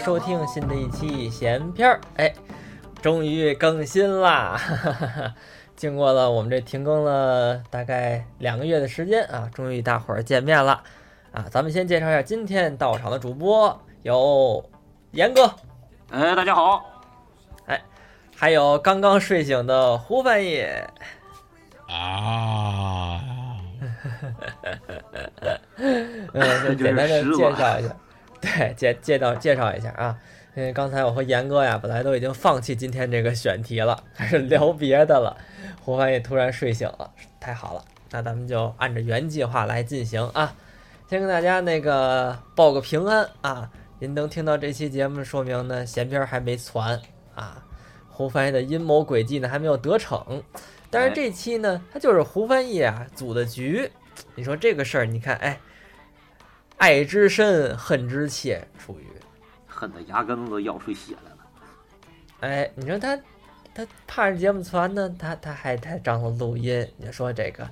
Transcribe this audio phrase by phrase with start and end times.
[0.00, 2.00] 收听新的一期闲片儿。
[2.16, 2.32] 哎，
[3.02, 4.56] 终于更新啦！
[4.58, 5.34] 哈哈哈哈
[5.76, 10.82] 经过了我们这停更了大概两个月的时间啊，终于大伙儿见面了
[11.32, 11.44] 啊！
[11.50, 14.64] 咱们先介绍一下今天到场的主播，有
[15.12, 15.54] 严哥，
[16.10, 16.82] 哎，大家好，
[17.66, 17.80] 哎
[18.36, 20.66] 还有刚刚睡醒的胡翻译。
[21.88, 23.20] 啊，
[25.76, 27.96] 嗯，就简单的 介绍一下，
[28.42, 30.18] 对，介介绍介绍一下啊。
[30.56, 35.36] 因为刚才我和严哥呀，本来都已经放弃今天这个选题了，开始聊别的了。
[35.80, 40.52] 胡翻译突然睡醒了，太好了，那咱们就按照原计划来进行啊。
[41.08, 47.00] 先跟大家那个报个平安啊，您能听到这期节目，说明呢闲篇还没传
[47.34, 47.64] 啊，
[48.08, 50.42] 胡翻译的阴谋诡计呢还没有得逞。
[50.90, 53.88] 但是这期呢，他就是胡翻译啊组的局，
[54.34, 55.58] 你说这个事儿，你看，哎，
[56.80, 59.06] 爱之深，恨之切，属于，
[59.66, 61.36] 恨得牙根子都咬出血来了。
[62.40, 63.14] 哎，你说他，
[63.74, 67.68] 他怕着节目传呢，他他还他张罗录音，你说这个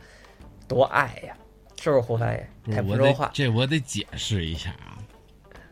[0.69, 1.35] 多爱呀，
[1.81, 2.71] 是不是胡翻译？
[2.71, 5.01] 太不说话，这我得解释一下啊。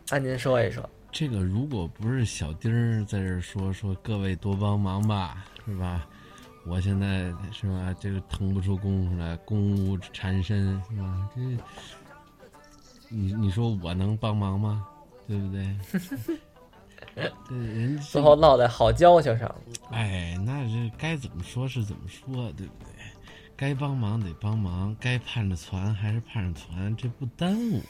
[0.09, 6.07] 啊您说一说，这个如果不是小丁儿在这说说各位多帮忙吧，是吧？
[6.65, 11.29] 我现在是吧，这个腾不出功夫来，公务缠身是吧？
[11.35, 11.43] 这，
[13.17, 14.87] 你你说我能帮忙吗？
[15.27, 16.39] 对不对？
[17.49, 19.57] 对人最后落在好交情上了。
[19.91, 22.93] 哎，那是该怎么说是怎么说，对不对？
[23.57, 27.81] 该帮忙得帮忙，该盼着传还是盼着传，这不耽误。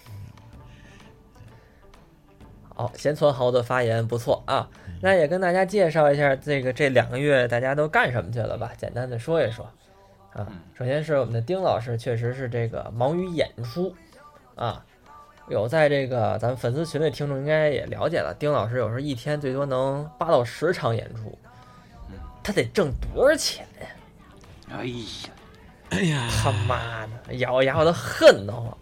[2.73, 4.69] 好，闲存豪的发言不错啊。
[5.03, 8.71] 那也跟大家介绍一下这个这两个月大家都干什么去了吧？
[8.79, 9.69] 简单的说一说
[10.33, 10.47] 啊。
[10.75, 13.93] 首先是我们的丁老师，确实是这个忙于演出
[14.55, 14.85] 啊。
[15.49, 21.39] 有在这个咱们粉丝群的听众应该也了解了，丁老师有时候一天最多能八到十场演出，
[22.43, 23.87] 他得挣多少钱呀？
[24.71, 25.31] 哎呀，
[25.91, 28.77] 哎呀，他妈的，咬牙我都恨得慌。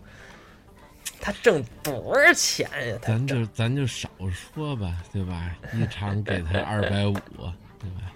[1.20, 2.98] 他挣多少钱呀？
[3.02, 5.54] 咱就咱就少说吧，对吧？
[5.72, 8.10] 一场给他二百五，对吧？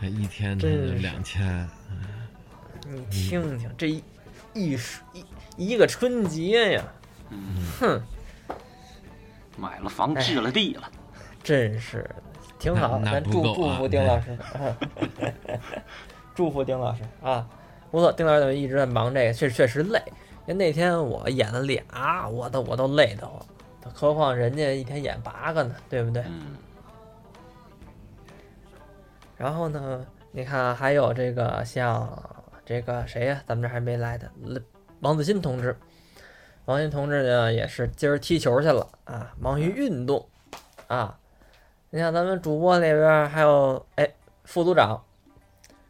[0.00, 1.68] 他一天他就两千，
[2.86, 4.02] 你听听这一
[4.54, 4.78] 一
[5.12, 5.24] 一
[5.56, 7.01] 一个春节呀，嗯，
[7.80, 8.02] 哼，
[9.56, 10.90] 买了房置了地了，
[11.42, 12.14] 真是的
[12.58, 13.00] 挺好。
[13.04, 14.38] 咱祝祝福丁老师，
[16.34, 17.48] 祝福丁老师啊！
[17.90, 20.00] 不错，丁老师一直在忙这个，确确实累。
[20.46, 23.44] 因为那天我演了俩，我都我都累得慌，
[23.94, 26.22] 何况人家一天演八个呢，对不对？
[26.26, 26.56] 嗯，
[29.36, 32.08] 然后呢，你看还有这个像
[32.64, 34.30] 这个谁呀、咱们这还没来的
[35.00, 35.76] 王子新同志，
[36.64, 40.28] 王自新同志呢也是今儿踢球去了啊，忙于运动
[40.86, 41.18] 啊。
[41.90, 44.08] 你像咱们主播那边还有哎
[44.44, 45.02] 副组长，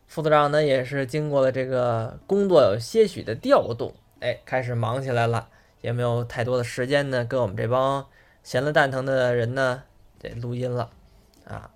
[0.06, 5.48] 副组长呢也是经过了这个工作有些许的调动，哎，开始忙起来了，
[5.82, 8.06] 也没有太多的时间呢跟我们这帮
[8.42, 9.82] 闲了蛋疼的人呢
[10.18, 10.88] 这录音了
[11.46, 11.70] 啊。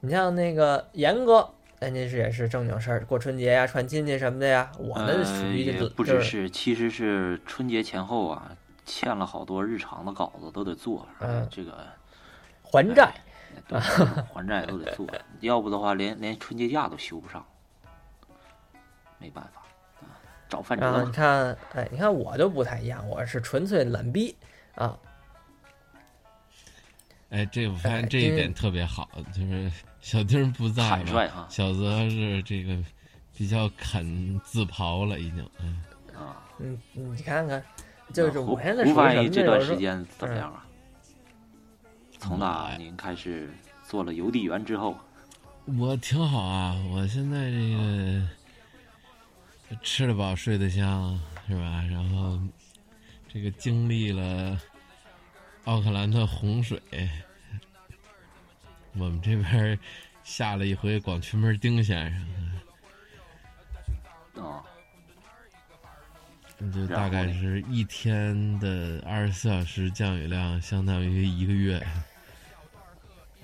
[0.00, 1.53] 你像那个严哥，
[1.84, 4.70] 人家是也是正经事儿，过春节呀、串亲戚什么的呀。
[4.78, 8.50] 我呢呃属于不只是是，其实是春节前后啊，
[8.84, 11.86] 欠了好多日常的稿子都得做，哎嗯这个
[12.62, 13.12] 还债，
[13.68, 15.06] 对还债都得做，
[15.40, 17.44] 要不的话连连春节假都休不上，
[19.18, 19.62] 没办法
[20.00, 20.18] 啊，
[20.48, 21.12] 找饭然后你。
[21.12, 24.36] 看，哎，你看我就不太一样，我是纯粹懒逼
[24.74, 24.98] 啊。
[27.34, 29.68] 哎，这我发哎现这一点特别好，就是
[30.00, 32.78] 小丁不在吧坦率哈，小泽是这个
[33.36, 35.44] 比较肯自刨了，已经。
[35.60, 35.82] 嗯，
[36.14, 37.60] 啊，嗯，你看看，
[38.12, 38.84] 就是我现在
[39.28, 40.64] 这段时间怎么样啊？
[42.20, 44.96] 从打哎您开始做了邮递员之后，
[45.76, 47.76] 我挺好啊，我现在这
[49.68, 51.84] 个吃得饱，睡得香，是吧？
[51.90, 52.38] 然后
[53.28, 54.56] 这个经历了
[55.64, 56.80] 奥克兰的洪水，
[58.92, 59.78] 我们这边
[60.22, 62.10] 下了一回广渠门丁先
[64.34, 64.44] 生。
[64.44, 64.62] 啊，
[66.72, 71.78] 就大概是一天的二十四小时降雨量，相当于一个月。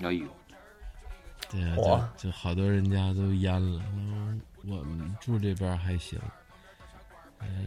[0.03, 0.27] 哎呦，
[1.51, 3.83] 对啊，就就好多人家都淹了。
[3.95, 6.21] 嗯我们住这边还行，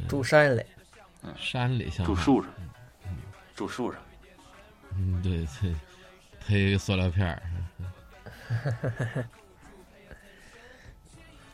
[0.07, 0.63] 住山里，
[1.35, 2.53] 山里像住树上，
[3.55, 3.99] 住树上，
[4.97, 5.75] 嗯，对对，
[6.45, 7.41] 配一个塑料片儿。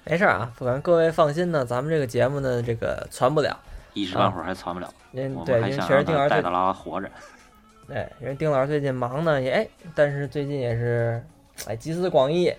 [0.06, 3.57] 没事儿啊，不管各位放心呢，咱们这个节目呢，这个传不了。
[3.94, 4.91] 一时半会儿还传不了。
[5.12, 7.09] 您对，我们还您确实丁老师戴德拉活着。
[7.94, 11.24] 哎，人丁老师最近忙呢，也哎，但是最近也是
[11.68, 12.53] 哎集思广益，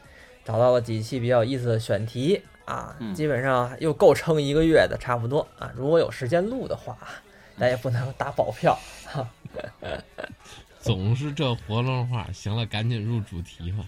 [0.44, 5.72] 找到了几期比较有意思的选题啊，嗯基本上又够撑一个月的差不多啊。
[5.74, 6.96] 如果有时间录的话，
[7.58, 8.78] 咱也不能打保票。
[10.80, 12.26] 总是这活龙话。
[12.32, 13.84] 行了，赶紧入主题吧。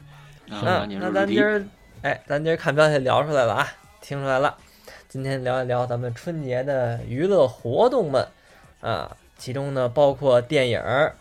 [0.51, 1.43] 啊那那咱今。
[1.43, 1.65] 儿，
[2.03, 3.69] 哎，咱今儿看标题聊出来了啊，
[4.01, 4.57] 听出来了。
[5.09, 8.27] 今天聊一聊咱们春节的娱乐活动们
[8.81, 11.15] 啊，其中呢包括电影儿、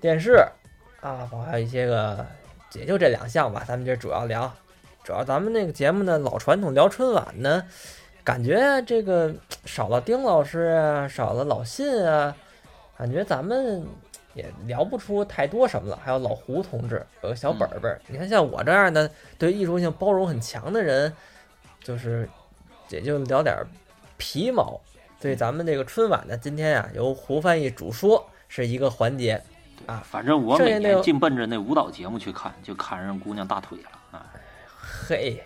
[0.00, 0.44] 电视
[1.00, 2.26] 啊，包括还有一些个，
[2.74, 3.64] 也就这两项吧。
[3.66, 4.52] 咱们今儿主要聊，
[5.04, 7.64] 主要咱们那个节目呢，老传统聊春晚呢，
[8.24, 12.36] 感觉这个少了丁老师啊，少了老信啊，
[12.96, 13.86] 感觉咱们
[14.38, 16.00] 也聊不出太多什么了。
[16.02, 21.12] 还有老胡同志有个小本本儿，你看像我这样的对艺术性包容很强的人，
[21.82, 22.28] 就是
[22.88, 23.66] 也就聊点儿
[24.16, 24.80] 皮毛。
[25.20, 29.42] 对咱们这个春晚呢，今天啊由胡翻译主说是一个环节，
[29.84, 34.24] 啊反正我每剩下那个年净奔着那舞蹈节目去看，就看人姑娘大腿了啊。
[34.80, 35.42] 嘿，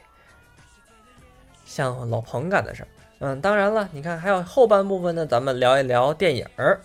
[1.65, 2.89] 像老彭干的事儿。
[3.25, 6.81] 嗯，当然了，你看还有后半部分呢，咱们聊一聊电影儿。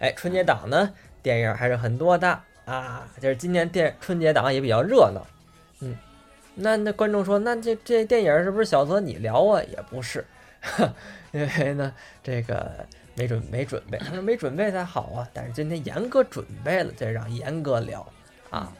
[0.00, 0.92] 哎，春节档呢，
[1.28, 5.26] 电影还是很多的啊，就是今年电春节档也比较热闹。
[5.80, 5.94] 嗯，
[6.54, 9.62] 那那观众说，那这这电影是不是小泽你聊啊？
[9.64, 10.24] 也不是，
[11.32, 11.92] 因为呢，
[12.22, 15.28] 这个没准没准备，他说没准备才好啊。
[15.34, 18.10] 但是今天严格准备了，这让严格聊
[18.48, 18.72] 啊。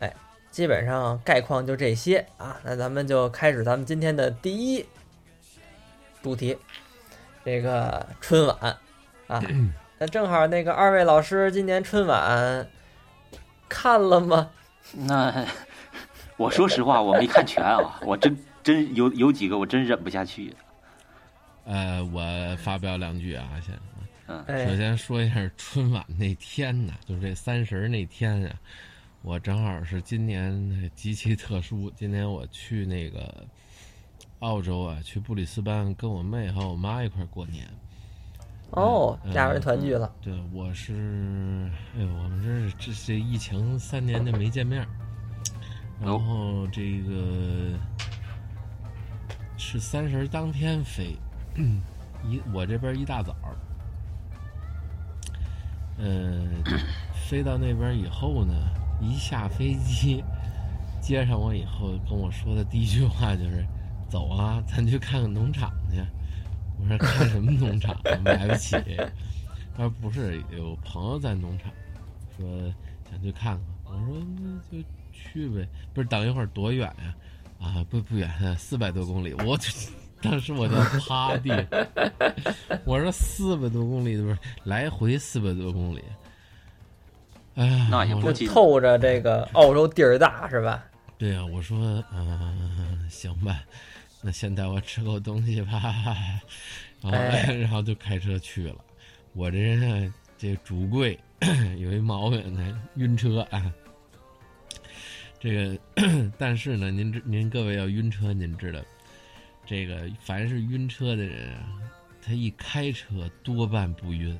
[0.00, 0.14] 哎，
[0.50, 2.60] 基本上概况就这些啊。
[2.62, 4.84] 那咱们就开始咱们今天的第一
[6.22, 6.58] 主题，
[7.42, 8.76] 这个春晚
[9.28, 9.42] 啊。
[10.02, 12.66] 那正好那个二位老师今年春晚
[13.68, 14.50] 看了吗？
[14.94, 15.46] 那
[16.38, 20.56] 我说实话，我没看全啊，我真真有有几个我真忍不下去。
[21.66, 22.22] 呃，我
[22.64, 23.78] 发表两句啊，先。
[24.28, 28.54] 嗯哎首，先说一下春晚那天呢，就是这三十儿那天啊，
[29.20, 31.92] 我正好是今年极其特殊。
[31.94, 33.46] 今年我去那个
[34.38, 37.68] 澳洲啊，去布里斯班跟我妹和我妈一块儿过年。
[38.72, 40.10] 哦，嗯家人团聚了。
[40.20, 40.92] 对，我是，
[41.96, 44.86] 哎呦，我们这这这疫情三年就没见面，
[46.00, 47.76] 然哦后这个
[49.56, 51.16] 是三十当天飞，
[52.24, 53.34] 一我这边一大早，
[55.98, 56.46] 呃，
[57.28, 58.54] 飞到那边以后呢，
[59.00, 60.22] 一下飞机，
[61.00, 63.66] 接上我以后跟我说的第一句话就是
[64.08, 66.04] ：“走啊，咱去看看农场去。”
[66.82, 67.94] 我说：“看什么农场？
[68.04, 68.76] 我买不起。”
[69.76, 71.70] 他说：“不是，有朋友在农场，
[72.36, 72.46] 说
[73.10, 77.14] 想去看看。”我说：“那就去呗。”不是等一会儿多远呀、
[77.60, 77.84] 啊？
[77.90, 79.34] 不不远，四百多公里。
[79.34, 79.70] 我就
[80.22, 80.74] 当时我就
[81.06, 81.50] 趴地，
[82.84, 86.02] 我说四百多公里不是来回四百多公里。
[87.54, 90.84] 哎呀，那也不近透着这个澳洲地儿大是吧？
[91.18, 93.62] 对呀、我说，嗯、行吧，
[94.22, 95.80] 那先带我吃口东西吧，
[97.00, 98.76] 然后、哎然后就开车去了。
[99.32, 101.18] 我这人啊，这主贵
[101.78, 103.72] 有一毛病呢，晕车啊。
[105.38, 105.80] 这个，
[106.36, 108.80] 但是呢，您知您各位要晕车，您知道，
[109.64, 111.80] 这个凡是晕车的人啊，
[112.20, 114.38] 他一开车多半不晕，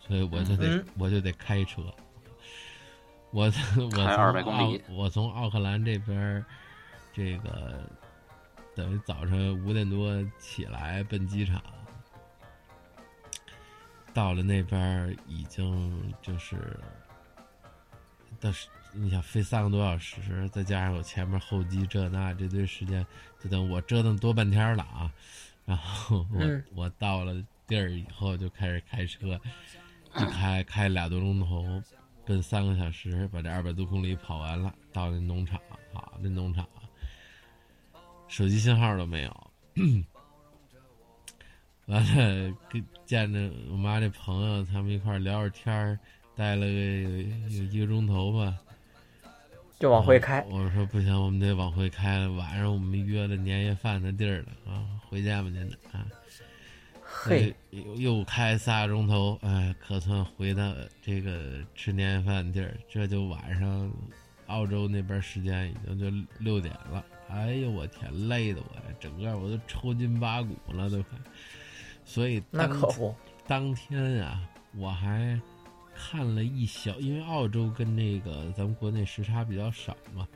[0.00, 1.82] 所以我就得、嗯我就得开车。
[3.30, 6.44] 我我从开200公里奥我从奥克兰这边儿，
[7.12, 7.82] 这个
[8.74, 11.62] 等于早晨五点多起来奔机场，
[14.14, 16.78] 到了那边儿已经就是，
[18.40, 23.06] 但是你想飞三个多小时，再加上我前面候机这那这堆时间，
[23.40, 25.12] 就等我折腾多半天了啊。
[25.64, 27.34] 然后我、嗯我到了
[27.66, 29.40] 地儿以后就开始开车，
[30.16, 31.82] 一开开俩多钟头，
[32.26, 35.58] 奔三个小时，把这二百多公里跑完了，到那农场
[35.94, 36.66] 啊，那农场
[38.32, 39.50] 手机信号都没有。
[41.84, 45.98] 完了，跟见着我妈这朋友，他们一块儿聊会天儿，
[46.34, 48.56] 待了个有有一个钟头吧。
[49.78, 50.42] 就往回开。
[50.48, 52.32] 我说不行，我们得往回开了。
[52.32, 56.06] 晚上我们约了年夜饭的地儿了啊，回家吧，您的啊。
[57.02, 62.74] 嘿，呃又又开仨钟头，哎，可算回到这个吃年夜饭的地儿。
[62.88, 63.92] 这就晚上，
[64.46, 66.10] 澳洲那边时间已经就
[66.42, 67.04] 六点了。
[67.32, 71.18] 哎呦我天，累的我整个我都抽筋拔骨了都快。
[72.04, 73.14] 所以当那可不，
[73.46, 74.42] 当天啊，
[74.76, 75.40] 我还
[75.94, 80.28] 看了一小，因为澳洲跟那个咱们国内时差比较少嘛，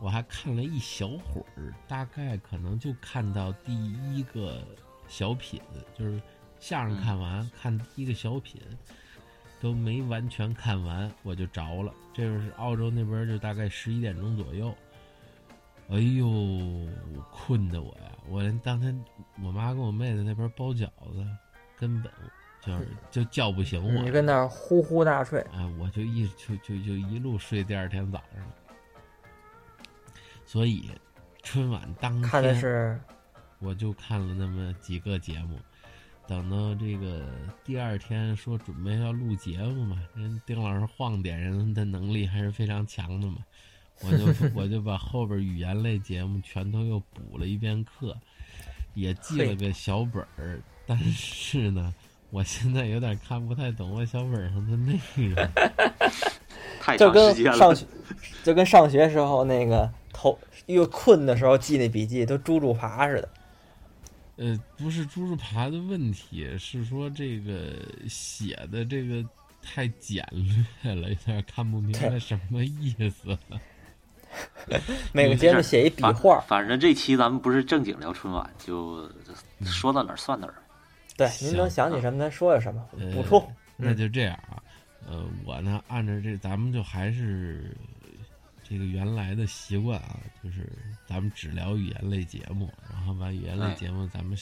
[0.00, 4.66] 我还看了一小会儿，大概可能就看到第一个
[5.06, 5.60] 小品，
[5.96, 6.20] 就是
[6.58, 8.60] 相声看完、看第一个小品，
[9.60, 11.92] 都没完全看完，我就着了。
[12.12, 14.74] 这就是澳洲那边就大概十一点钟左右。
[15.88, 16.88] 哎呦，
[17.30, 18.12] 困的我呀！
[18.28, 19.04] 我连当天
[19.42, 21.24] 我妈跟我妹在那边包饺子，
[21.76, 22.10] 根本
[22.60, 24.02] 就是就叫不醒我。
[24.02, 28.44] 你跟那儿呼呼大睡，哎，我就一就就就一路睡第二天早上。
[30.44, 30.90] 所以
[31.42, 33.00] 春晚当天看的是
[33.60, 35.56] 我就看了那么几个节目，
[36.26, 37.24] 等到这个
[37.62, 43.38] 第二天说准备要录节目嘛，人丁老师晃点人的能力还是非常强的嘛，
[44.02, 48.16] 我就我就把后边语言类节目全都又补了一遍课，
[48.94, 51.94] 也记了个小本儿，但是呢，
[52.30, 55.48] 我现在有点看不太懂我小本上的内容。
[56.80, 57.58] 太就跟长时间了。
[57.58, 57.86] 上学，
[58.44, 63.28] 就跟上学时候那个头越困的时候记那笔记都猪猪爬似的。
[64.36, 67.74] 呃，不是猪猪爬的问题，是说这个
[68.08, 69.24] 写的这个
[69.62, 70.24] 太简
[70.82, 73.36] 略了，有点看不明白什么意思。
[75.12, 79.08] 每个节目写一笔画，反正这期咱们不是正经聊春晚，就
[79.64, 80.54] 说到哪儿算哪儿。
[81.16, 83.46] 对，您能想起什么咱说点什么，呃补充。
[83.76, 84.62] 那就这样啊，
[85.06, 87.76] 呃，我呢按照这，咱们就还是
[88.62, 90.68] 这个原来的习惯啊，就是
[91.06, 94.36] 咱们只聊语言类节目，然后把语言类哎节目咱们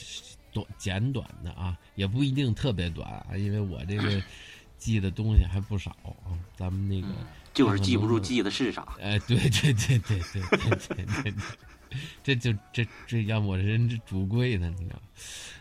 [0.51, 4.21] 短简短的啊，也不一定特别短啊，因为我这个
[4.77, 5.91] 记的东西还不少
[6.25, 7.07] 啊，咱们那个。
[7.07, 7.25] 嗯
[7.55, 8.85] 就是记不住记的是啥。
[9.01, 11.33] 哎，对对对对对对对对对，
[12.21, 15.01] 这就这这要我人这主贵呢，你知道？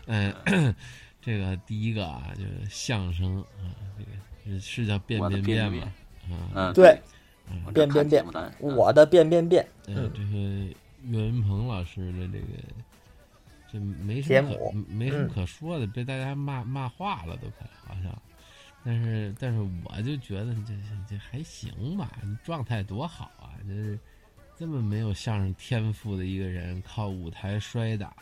[0.06, 0.74] 嗯、
[1.22, 5.92] 这个第一个啊，就是相声啊，这个是是叫变变变吗？
[6.28, 7.00] 啊，嗯，对，
[7.72, 8.24] 变变变
[8.58, 10.74] 我的变变变，嗯，这是
[11.10, 12.46] 岳云鹏老师的这个。
[13.72, 18.22] 这没什么可没什么嗯可说的，被大家骂骂化了都快好像，
[18.84, 20.74] 但是但是我就觉得这这
[21.10, 23.56] 这还行吧，你状态多好啊！
[23.66, 23.98] 这是
[24.58, 28.14] 这么没有相声天赋的一个人，靠舞台摔打，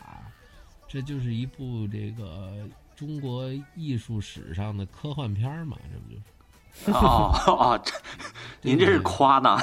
[0.87, 6.91] 这就是一部这个中国艺术史上的科幻片儿嘛，这不就是？
[6.91, 7.93] 哦哦，这
[8.67, 9.57] 您这是夸呢？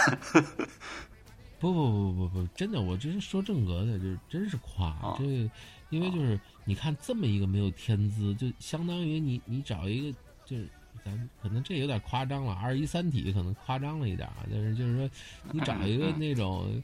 [1.59, 5.51] 不不不不不，真的，我这是说正格的，就是真是夸、哦这个，
[5.91, 10.69] 因为就是你看这么一个没有天资，就相当于你你找一个就是
[11.05, 15.11] 咱可能这有点夸张了，二一三体可能夸张了一点啊，但是就是说
[15.53, 16.83] 你找一个那种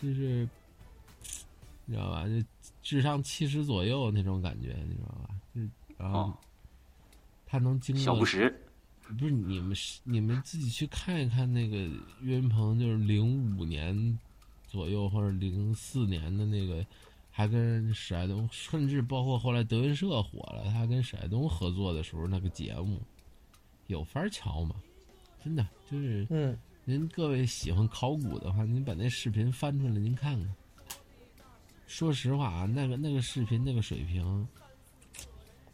[0.00, 0.48] 就是
[1.84, 2.34] 你知道吧，就
[2.82, 5.30] 智商七十左右那种感觉，你知道吧？
[5.54, 6.34] 就是然后哦，
[7.46, 8.62] 他能经过小不识。
[9.18, 11.76] 不是你们是你们自己去看一看那个
[12.22, 14.18] 岳云鹏，就是零五年
[14.66, 16.84] 左右或者零四年的那个，
[17.30, 23.00] 还跟史爱东，甚至包括后来德云社火了，他跟史爱东合作的时候那个节目，
[23.86, 24.76] 有法儿瞧吗？
[25.44, 30.54] 真的就是嗯，您各位喜欢考古的话，您把那视频翻出来您看看。
[31.86, 34.48] 说实话啊，那个那个视频那个水平，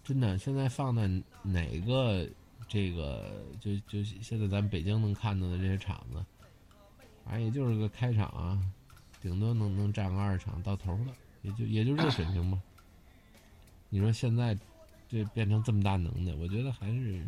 [0.04, 1.09] 真的现在放在
[1.42, 2.28] 哪个
[2.69, 6.23] 这个就就现在咱北京能看到的这些场子，
[7.25, 8.61] 反正也就是个开场啊，
[9.23, 12.61] 顶多能能占个二场到头了，也就也就这水平吧。
[13.88, 14.54] 你说现在
[15.09, 17.25] 这变成这么大能耐，我觉得还是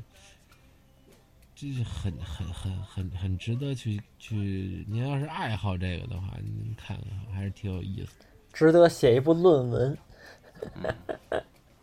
[1.85, 4.85] 很很很很很值得去去。
[4.89, 8.27] 您要是爱好这个的话，您看看还是挺有意思的。
[8.53, 9.99] 值得写一部论文。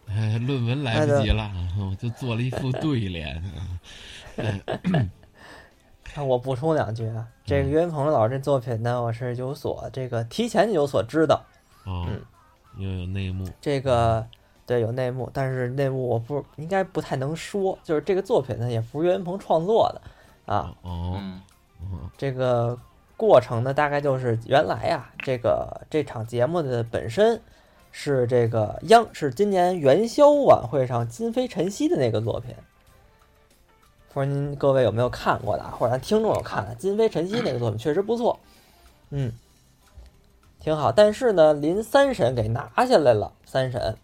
[0.07, 3.41] 哎，论文来不及了，我就做了一副对联。
[6.03, 11.45] 看，我补充两句啊，这个岳云鹏老师这作品呢，我是有所这个提前有所知道，
[11.85, 12.09] 哦，
[12.77, 13.49] 又有内幕。
[13.61, 14.27] 这个
[14.65, 20.01] 对有内幕，但是内幕我不应该不太能说，就是这个作品呢也不是岳云鹏创作的
[20.53, 21.19] 啊，哦，
[22.17, 22.77] 这个
[23.17, 27.41] 过程呢大概就是原来呀、这个这场节目的本身
[27.91, 32.55] 是这个央是今年元宵晚会上金飞晨曦的那个作品。
[34.13, 38.37] 不知道您各位有没有看过的啊，或者咱听众有看的金飞晨曦那个作品确实不错，
[39.09, 39.31] 嗯，
[40.59, 40.91] 挺好。
[40.91, 43.95] 但是呢，林三审给拿下来了，三审，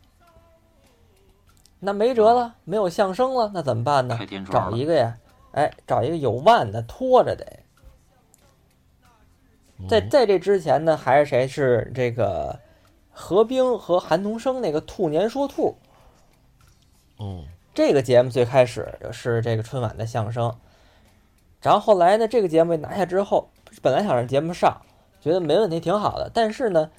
[1.79, 4.17] 那没辙了，没有相声了，那怎么办呢？
[4.51, 5.17] 找一个呀，
[5.51, 7.45] 哎，找一个有腕的拖着得。
[9.87, 12.59] 在哦在这之前呢，还是谁是这个
[13.11, 15.77] 何冰和韩童生那个兔年说兔
[17.19, 20.51] 嗯这个节目最开始是这个春晚的相声，
[21.61, 23.49] 然后后来呢，这个节目拿下之后，
[23.83, 24.81] 本来想让节目上，
[25.21, 26.89] 觉得没问题，挺好的，但是呢，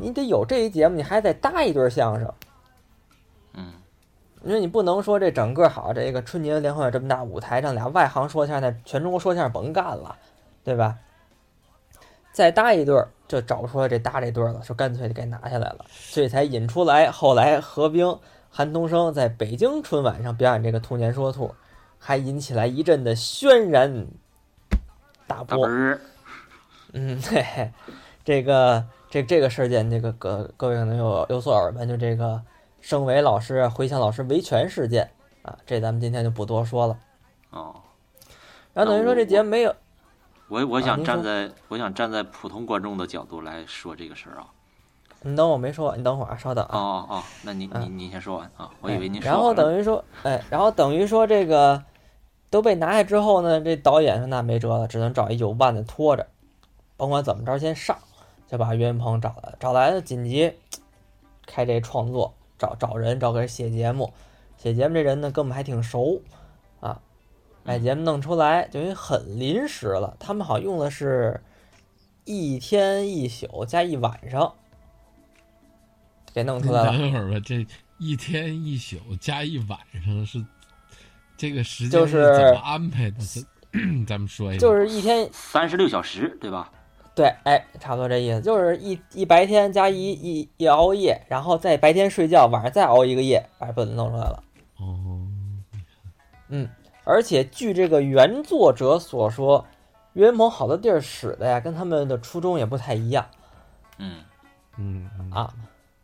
[0.00, 2.43] 你得有这一节目，你还得搭一对相声，嗯，
[4.44, 10.16] 因为你不能说这整个好这个春节联欢晚这么大舞台上俩外行说相声，那全中国说相声甭干了，
[10.62, 10.98] 对吧？
[12.32, 18.18] 再搭一对儿就找不出来这搭这对儿了，说干脆就给拿下来了，所以才引出来后来何冰、
[18.50, 21.54] 韩童生在北京春晚上表演这个兔年说兔，
[21.98, 24.08] 还引起来一阵的轩然
[25.26, 25.66] 大波。
[26.92, 27.72] 嗯，对，
[28.24, 32.42] 这个这这个事件，这个各各位可能有有所耳闻，就这个
[32.84, 35.10] 盛伟老师、回响老师维权事件
[35.40, 36.98] 啊，这咱们今天就不多说了。
[37.48, 37.76] 哦，
[38.74, 39.74] 然后等于说这节目没有，
[40.48, 44.48] 我我想站在我想站在普通观众的角度来说这个事儿啊。
[45.22, 46.76] 你等我没说完，你等会儿啊，稍等哦啊。
[46.76, 51.82] 哦哦，那你你你先说完啊，我以为您说哎然后等于说，哎，然后等于说这个
[52.50, 56.26] 都被拿下之后呢，这导演说那没辙了，只能找一有伴的拖着，
[56.98, 57.96] 甭管怎么着先上，
[58.46, 60.52] 就把岳云鹏找来，找来了紧急
[61.46, 64.12] 开这创作，找找人找个人写节目，
[64.56, 66.22] 写节目这人呢跟我们还挺熟
[66.80, 67.00] 啊，
[67.64, 71.40] 把节目弄出来，等于很临时了，他们好像用的是
[72.24, 74.54] 一天一宿加一晚上。
[76.32, 77.64] 给弄出来了，等会儿吧，这
[77.98, 80.44] 一天一宿加一晚上是
[81.36, 83.20] 这个时间就是怎么安排的？
[83.20, 83.40] 是
[84.04, 86.72] 咱们说一下，就是一天三十六小时对吧？
[87.14, 94.42] 对，哎，差不多这意思，就是一一白天加一一一熬夜，然后再白天睡觉，晚上再熬一个夜，把本子弄出来了。
[94.80, 94.96] 哦，
[96.48, 96.68] 嗯
[97.04, 99.64] 而且据这个原作者所说，
[100.14, 103.26] 岳云鹏好多地儿使的呀，跟他们的初衷也不太一样
[103.98, 104.20] 嗯，
[104.78, 105.54] 嗯嗯啊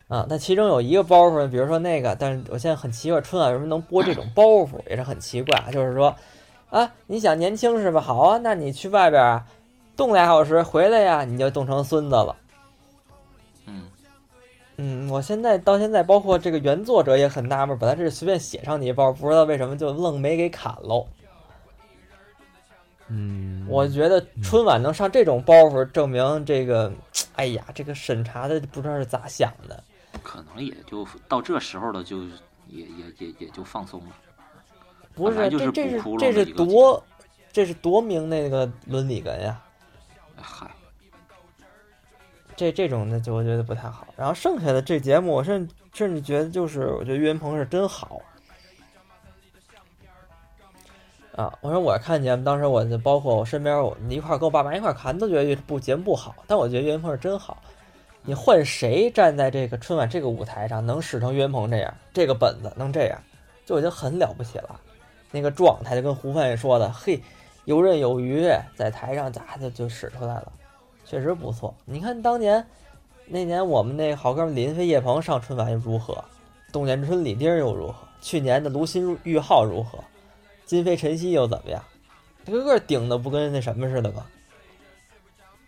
[0.09, 0.27] 啊。
[0.29, 5.71] 那其中有一个包袱呢，比如说那个，但是我现在很奇怪，春晚为什么能播这种包袱，也是很奇怪啊。
[5.73, 6.15] 就是说，
[6.69, 8.01] 啊，你想年轻是吧？
[8.01, 9.47] 好啊，那你去外边啊，
[9.97, 12.37] 冻俩小时回来呀，你就冻成孙子了。
[13.67, 13.89] 嗯，
[14.77, 21.07] 嗯，我现在到现在，包括这个原作者也很纳闷，本来这是随便写上你一包，不知道为什么就愣没给砍喽。
[23.09, 26.93] 嗯，我觉得春晚能上这种包袱，证明这个，
[27.35, 29.83] 哎呀，这个审查的不知道是咋想的。
[30.23, 32.23] 可能也就到这时候了，就
[32.69, 34.07] 也也也也就放松了。
[35.15, 37.03] 不是，这这是这是多，
[37.53, 39.61] 这是多明那个伦理根呀。
[39.61, 39.70] 哎
[40.43, 40.71] 嗨，
[42.57, 44.07] 这这种的就我觉得不太好。
[44.17, 48.21] 然后剩下的这节目，我甚甚至觉得就是，我觉得岳云鹏是真好。
[51.37, 57.63] 啊，我说我看节目，当时我就包括我身边，我一块儿跟我爸妈一块儿看，都觉得不节目不好，但我觉得岳云鹏是真好。
[58.23, 63.19] 你换谁站在这个春晚这个舞台上，能使成岳云鹏这样，这个本子能这样，
[63.65, 64.79] 就已经很了不起了。
[65.31, 67.19] 那个状态就跟胡范也说的，嘿，
[67.65, 70.53] 游刃有余，在台上咋就就使出来了，
[71.05, 71.75] 确实不错。
[71.85, 72.67] 你看当年
[73.27, 76.25] 那年我们那好哥们林飞、叶鹏上春晚又如何？
[76.73, 77.95] 董建春、李丁又如何？
[78.21, 79.99] 去年的卢鑫、玉浩如何？
[80.67, 81.83] 金飞、陈曦又怎么样？
[82.47, 84.27] 个个顶的不跟那什么似的吗？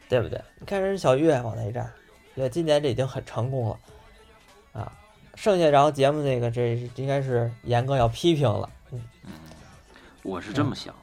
[0.09, 0.41] 对不对？
[0.59, 1.91] 你看人小岳往那一站，
[2.35, 3.79] 对，今年这已经很成功了
[4.73, 4.93] 啊。
[5.35, 9.01] 剩下然后节目那个这应该是严哥要批评了，嗯，
[10.23, 10.95] 我是这么想，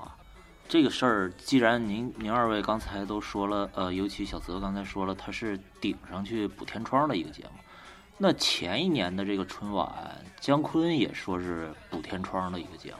[0.69, 7.53] 这个事儿既然您您二位刚才都说了，呃，尤其小泽刚才说了，他是顶上去补天窗的一个节目。
[8.19, 9.91] 那前一年的这个春晚，
[10.39, 12.97] 姜昆也说是补天窗的一个节目。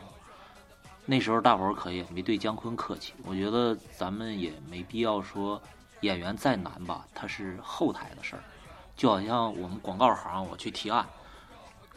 [1.06, 5.62] 那时候大伙儿可也没对姜昆客气，我觉得咱们也没必要说
[6.02, 8.42] 演员再难吧，他是后台的事儿。
[8.96, 11.06] 就好像我们广告行，我去提案，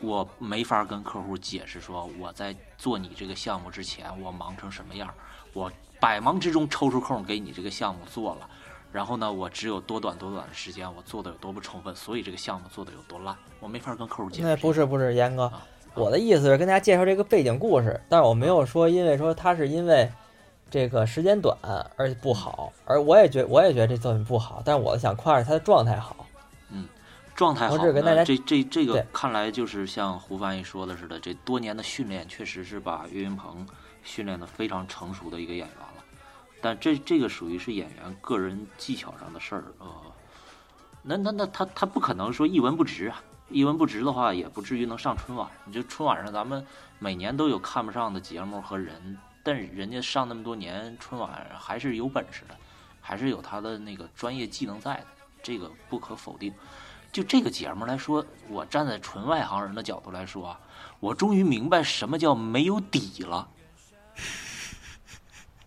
[0.03, 5.13] 我没法跟客户解释说我在做你这个项目之前我忙成什么样，
[5.53, 8.49] 我百忙之中抽出空给你这个项目做了，
[8.91, 14.43] 然后呢，我只有多短多短的时间，我做的有多不充分，所以这个项目做的有多烂，我没法跟客户解释。
[14.43, 15.63] 那不是不是严哥啊，
[15.95, 20.11] 我的意思是跟大家介绍这个背景故事，但是我没有说因为说他是因为
[20.71, 21.57] 这个时间短
[21.97, 26.27] 而且不好，而我也觉我也觉得这作品不好，但是我想夸着他的状态好。
[26.71, 26.89] 嗯
[27.35, 33.67] 状态好我只跟大家呢，这这这个看来就是像胡翻译说的似的，这多年的训练确实是把岳云鹏
[34.03, 36.05] 训练的非常成熟的一个演员了。
[36.61, 39.91] 但这这个属于是演员个人技巧上的事儿，呃，
[41.03, 45.51] 那那那他他不可能说一文不值啊，一文不值的话也不至于能上春晚。
[45.65, 46.65] 你就春晚上咱们
[47.01, 52.57] 每年都有看不上的节目和人，但人家上那么多年春晚还是有本事的，
[53.01, 55.07] 还是有他的那个专业技能在的，
[55.43, 56.55] 这个不可否定。
[57.11, 60.61] 就这个节目来说，我站在纯外行人的角度来说啊，
[61.01, 63.49] 我终于明白什么叫没有底了。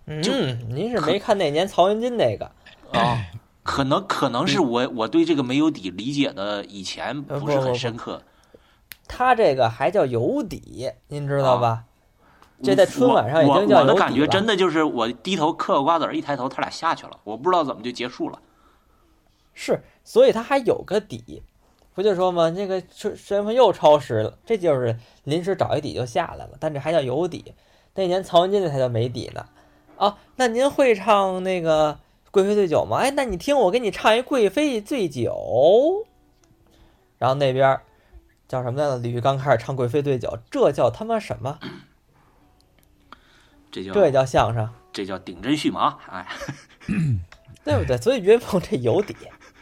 [0.05, 0.23] 嗯，
[0.69, 2.51] 您是没看那年曹云金那个？
[2.93, 3.25] 啊，
[3.63, 8.21] 可能可能是我我对这个没有底理解的以前不是很深刻。
[9.08, 11.86] 他这个还叫有底，您知道吧？
[12.63, 18.39] 这在春晚上已经叫有底我我的感觉真的就是我低头嗑个瓜子儿，一抬头他俩下去了，我不知道怎么就结束了。
[19.53, 21.41] 是，所以他还有个底，
[21.93, 27.53] 不就说嘛，那个身身份又超时了，这就是临时找一底就下来了，但这还叫有底。
[27.95, 29.45] 那年曹文金那才叫没底呢。
[29.97, 31.93] 啊，那您会唱那个
[32.29, 32.97] 《贵妃醉酒》吗？
[32.97, 35.31] 哎，那你听我给你唱一《贵妃醉酒》。
[37.17, 37.81] 然后那边儿
[38.47, 38.97] 叫什么来着？
[38.97, 41.58] 李玉刚开始唱《贵妃醉酒》，这叫他妈什么？
[43.71, 46.27] 这叫这也叫相声，这叫顶针续麻，哎，
[47.63, 47.97] 对不对？
[47.97, 49.15] 所以岳云鹏这有底，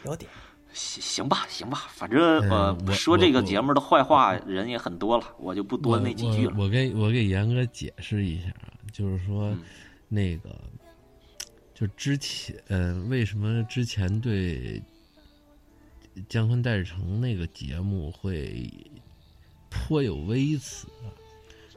[0.04, 0.26] 有底。
[0.74, 6.54] 行行吧，行吧，反正嗯呃我说这个节目的坏话人也很多了，我就不多那几句了。
[6.56, 9.62] 我我给我给严哥解释一下啊，就是说嗯
[10.08, 10.50] 那个，
[11.74, 14.80] 就之前呃，为什么之前对
[16.28, 18.70] 《姜昆代志成》那个节目会
[19.70, 21.08] 颇有微词啊？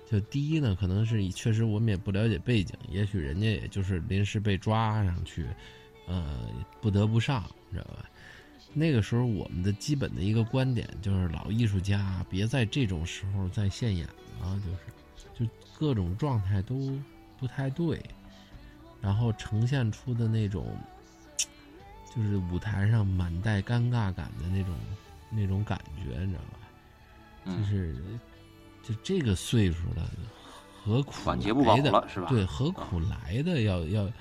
[0.09, 5.45] 就第一呢，可能是确实我们也不了解背景，也许人家也就是临时被抓上去，
[6.07, 6.47] 呃，
[6.79, 8.09] 不得不上，你知道吧？
[8.77, 14.05] 那个时候我们的基本的一个观点就是，老艺术家别在这种时候再现眼
[14.39, 16.95] 了，就是就各种状态都
[17.39, 17.99] 不太对，
[19.01, 20.77] 然后呈现出的那种，
[22.15, 24.75] 就是舞台上满带尴尬感的那种
[25.31, 26.59] 那种感觉，你知道吧？
[27.45, 27.95] 就嗯，是
[28.83, 30.07] 就这个岁数了，
[30.83, 32.07] 何苦来的？
[32.07, 32.27] 是吧？
[32.29, 34.11] 对，何苦来的要要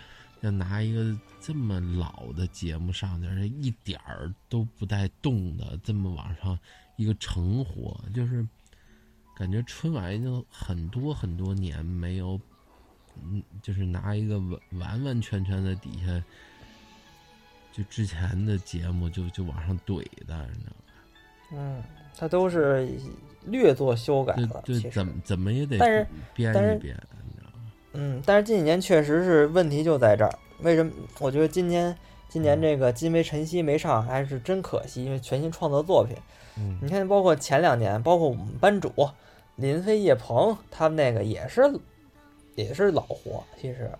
[0.40, 1.14] 要拿一个
[1.46, 6.58] 这么老的节目上去，而且一点儿都不带动的，这么往上
[6.96, 8.44] 一个成活，就是
[9.36, 12.40] 感觉春晚已经很多很多年没有，
[13.22, 16.20] 嗯，就是拿一个完完完全全的底下，
[17.72, 21.52] 就之前的节目就就往上怼的，你知道吗？
[21.52, 21.82] 嗯，
[22.16, 22.90] 他都是
[23.44, 26.04] 略作修改了，就怎么怎么也得但是
[26.34, 27.72] 编一编，你知道吗？
[27.92, 30.38] 嗯，但是近几年确实是问题就在这儿。
[30.60, 30.92] 为什么？
[31.20, 31.96] 我觉得今年
[32.28, 36.16] 今年这个金杯晨曦没上，还是真可惜，因为全新创作作品。
[36.58, 38.90] 嗯你看，包括前两年，包括我们班主
[39.56, 41.62] 林飞、叶鹏他们那个也是
[42.54, 43.90] 也是老活，其实。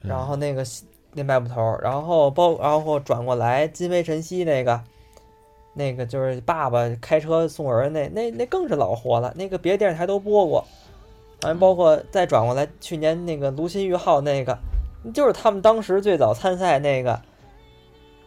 [0.00, 0.64] 然后那个
[1.12, 4.80] 那卖布头，然后包然后转过来金杯晨曦那个。
[5.72, 10.66] 那个就是爸爸开车送儿那那那更是老活了，那个别的电视台都播过，
[11.42, 14.58] 完包括再转过来，去年那个卢鑫玉浩那个，
[15.12, 17.20] 就是他们当时最早参赛那个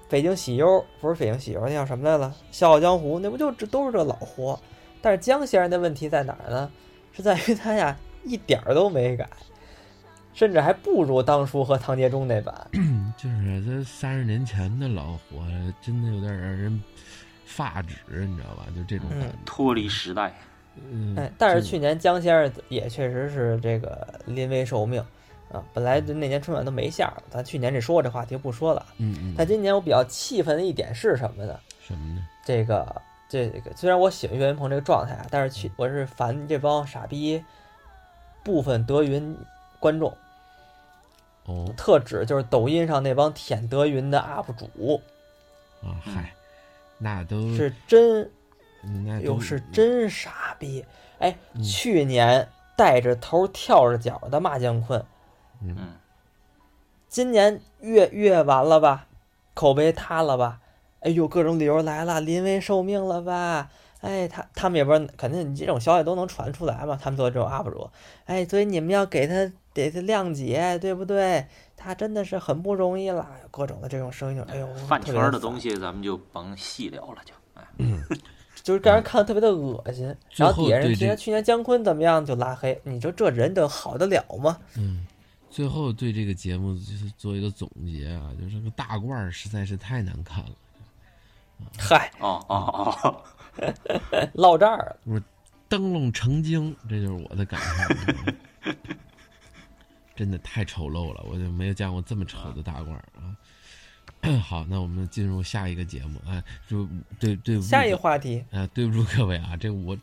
[0.09, 2.33] 北京喜优，不是北京喜优，那叫什么来了？
[2.51, 4.59] 《笑傲江湖》，那不就这都是这老活？
[5.01, 6.71] 但是江先生的问题在哪儿呢？
[7.11, 9.29] 是在于他呀一点儿都没改，
[10.33, 12.55] 甚至还不如当初和唐杰忠那版。
[13.15, 15.45] 就是这三十年前的老活，
[15.79, 16.81] 真的有点让人
[17.45, 18.65] 发指，你知道吧？
[18.75, 19.27] 就这种感觉。
[19.45, 20.33] 脱离时代，
[20.75, 25.05] 嗯，哎，但是去年江先生也确实是这个临危受命
[25.53, 28.85] 啊，本来那年春晚都没下儿，咱去年这说过这话题就不说了。
[28.97, 31.57] 嗯嗯，但今年我比较气愤的一点是什么呢？
[31.79, 32.27] 什么呢？
[32.43, 37.43] 这个这个虽然我喜欢岳云鹏这个状态啊，但是去我是烦这帮傻逼
[38.43, 39.37] 部分德云
[39.79, 40.11] 观众，
[41.45, 45.01] 哦特指就是抖音上那帮舔德云的 UP 主，
[45.81, 46.33] 啊，嗨，
[46.97, 48.29] 那都是真
[49.21, 50.83] 又是真傻逼。
[51.19, 55.01] 哎，嗯去年带着头跳着脚的骂姜昆，
[55.65, 55.93] 嗯，
[57.07, 59.07] 今年越越完了吧，
[59.53, 60.59] 口碑塌了吧？
[61.01, 63.69] 哎呦，各种理由来了，临危受命了吧？
[64.01, 66.99] 哎，他他们也不知道，肯定你这种消息都能传出来嘛。
[67.01, 67.89] 他们做这种 UP 主，
[68.25, 71.45] 哎，所以你们要给他给他谅解，对不对？
[71.75, 77.65] 他真的是很不容易了，各种的这种声音，哎呦，饭圈的东，西咱们就甭细聊了，就哎，
[78.61, 80.15] 就是让人看的特别的恶心。
[80.29, 84.57] 最然后底下人后对这提他去年姜昆怎么样就拉黑，你说这人能好得了吗？
[84.77, 85.05] 嗯。
[85.53, 90.51] 最后对这个节目就是做一个总结啊，就是这个大褂儿实在是太难看了。
[91.77, 93.23] 嗨，哦哦哦，
[94.33, 95.23] 落这儿了，
[95.69, 98.73] 灯笼成精，这就是我的感受。
[100.15, 103.37] 真的太丑陋了，我就没有见过这么丑的大褂儿啊！
[104.41, 106.17] 好，那我们进入下一个节目。
[106.25, 106.87] 啊，就
[107.19, 109.97] 对对下一个话题，啊，对不住各位啊，这我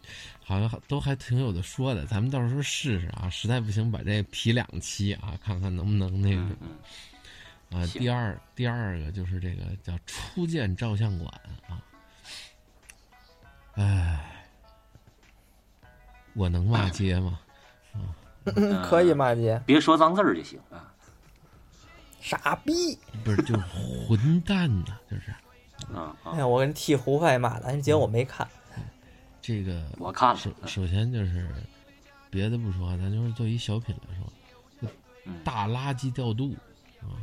[0.45, 6.57] 好像都还挺有的说的，咱们到时候试试啊，实在不行把这劈两期啊，看看能不能那个嗯
[7.71, 7.87] 嗯，啊。
[7.87, 11.33] 第二第二个就是这个叫初见照相馆
[11.67, 11.81] 啊，
[13.77, 14.21] 唉，
[16.35, 17.41] 我能骂街吗？
[17.95, 18.15] 嗯
[18.85, 20.90] 可以骂街，别说脏字儿就行啊，
[22.21, 22.99] 傻逼。
[23.25, 23.61] 不是，就是
[24.07, 25.31] 混蛋呐、 就是
[25.95, 28.47] 啊啊哎，呀，我跟替胡派骂的，结果我没看。
[29.43, 31.49] 这个我看了首首先就是
[32.31, 34.91] 别的不说，咱就是作一小品来说，
[35.25, 36.55] 嗯大垃圾调度
[37.01, 37.17] 啊。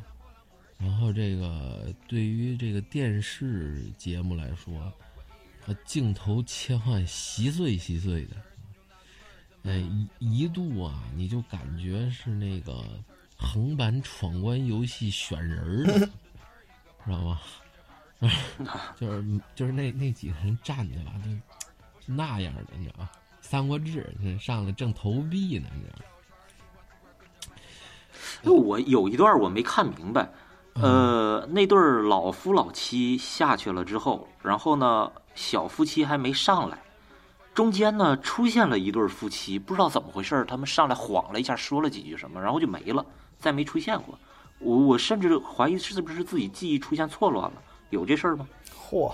[0.79, 4.91] 然后这个对于这个电视节目来说，
[5.65, 8.36] 和镜头切换稀碎稀碎的，
[9.63, 9.77] 哎，
[10.19, 12.83] 一一度啊，你就感觉是那个
[13.38, 16.00] 横版闯关游戏选人儿的，
[17.06, 17.39] 知道吗？
[19.00, 21.12] 就是就是那那几个人站的吧，
[22.00, 23.12] 就那样的，你知道吧？
[23.41, 26.06] 《三国志》那上来正投币呢，你知道吗？
[28.43, 30.30] 因为我有一段我没看明白，
[30.73, 36.80] 呃，那对儿老夫老妻下去了之后，然后呢，小夫妻还没上来，
[37.54, 43.06] 中间呢出现了一对夫妻，不知道怎么回事儿，他们上来晃了一下，说了几句什么，然后就没了，
[43.39, 44.17] 再没出现过。
[44.60, 48.47] 我我甚至怀疑是不是自己记忆出现错乱了，有这事儿吗？
[48.76, 49.13] 嚯，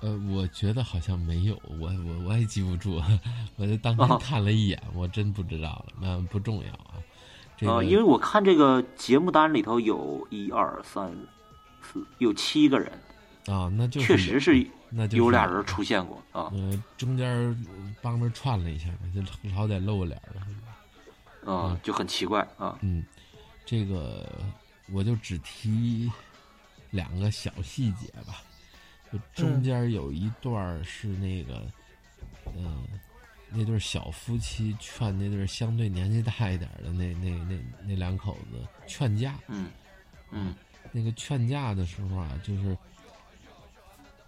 [0.00, 3.02] 呃，我觉得好像没有，我我我也记不住，
[3.56, 7.00] 我就当天啊看了一眼，我真不知道了，那不重要啊。
[7.56, 11.10] 这个、呃，因为我看这个节目单里头有一二三
[11.80, 12.92] 四，有七个人，
[13.46, 16.50] 啊，那就是确实是那有俩人出现过啊。
[16.52, 17.56] 呃，中间
[18.02, 19.22] 帮着串了一下，就
[19.52, 20.42] 好歹露个脸儿。
[21.46, 22.78] 嗯，就很奇怪啊。
[22.80, 23.04] 嗯，
[23.64, 24.42] 这个
[24.92, 26.10] 我就只提
[26.90, 28.42] 两个小细节吧。
[29.12, 31.64] 就中间有一段是那个，
[32.56, 32.84] 嗯、
[33.50, 39.38] 那对小夫妻劝那对相对年纪大一点的那 那那那两口子劝架。
[39.48, 39.70] 嗯
[40.30, 40.54] 嗯
[40.90, 42.76] 那个劝架的时候啊，就是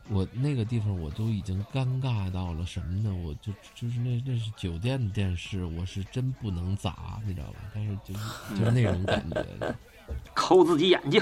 [0.09, 3.15] 我那个地方我都已经尴尬到了什么呢？
[3.15, 7.57] 我就就是那那是酒店的电视，我是真不能砸，你知道吧？
[7.75, 9.75] 但是就是就是那种感觉，
[10.35, 11.21] 抠自己眼睛。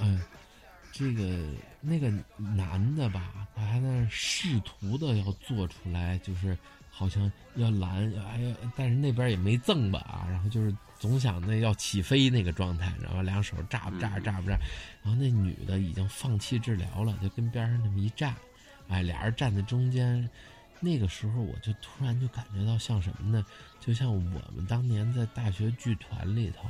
[0.00, 0.20] 嗯，
[0.92, 1.44] 这个
[1.80, 6.56] 那个男的吧，他还在那试图的要做出来，就是
[6.90, 14.58] 好像要拦，哎呀，但是那边也没赠吧啊，然后就是总想那要起飞那个状态，然后两手炸不炸炸不炸，
[15.02, 18.34] 然后那女的已经放弃治疗了，就跟边上那么一站，
[18.88, 20.28] 哎，俩人站在中间。
[20.78, 23.44] 那个时候我就突然就感觉到像什么呢？
[23.80, 26.68] 就像我们当年在大学剧团里头，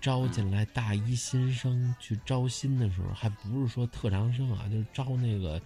[0.00, 5.60] 招进来大一新生去招新的时候，还不是说特长生啊，就是招那个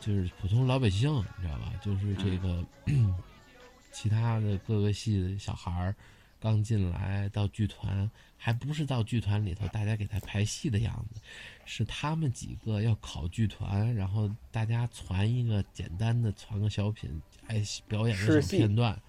[0.00, 1.72] 就是普通老百姓，你知道吧？
[1.80, 2.64] 就是这个、
[3.92, 5.94] 其他的各个系的小孩儿
[6.42, 11.20] 刚进来到剧团，还不是到剧团里头大家给他排戏的样子，
[11.64, 19.00] 是他们几个要考剧团，然后大家传一个简单的传个小品，哎，表演个小片段，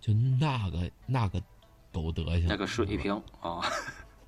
[0.00, 1.42] 就那个那个
[1.90, 3.60] 狗德行，那个水平啊，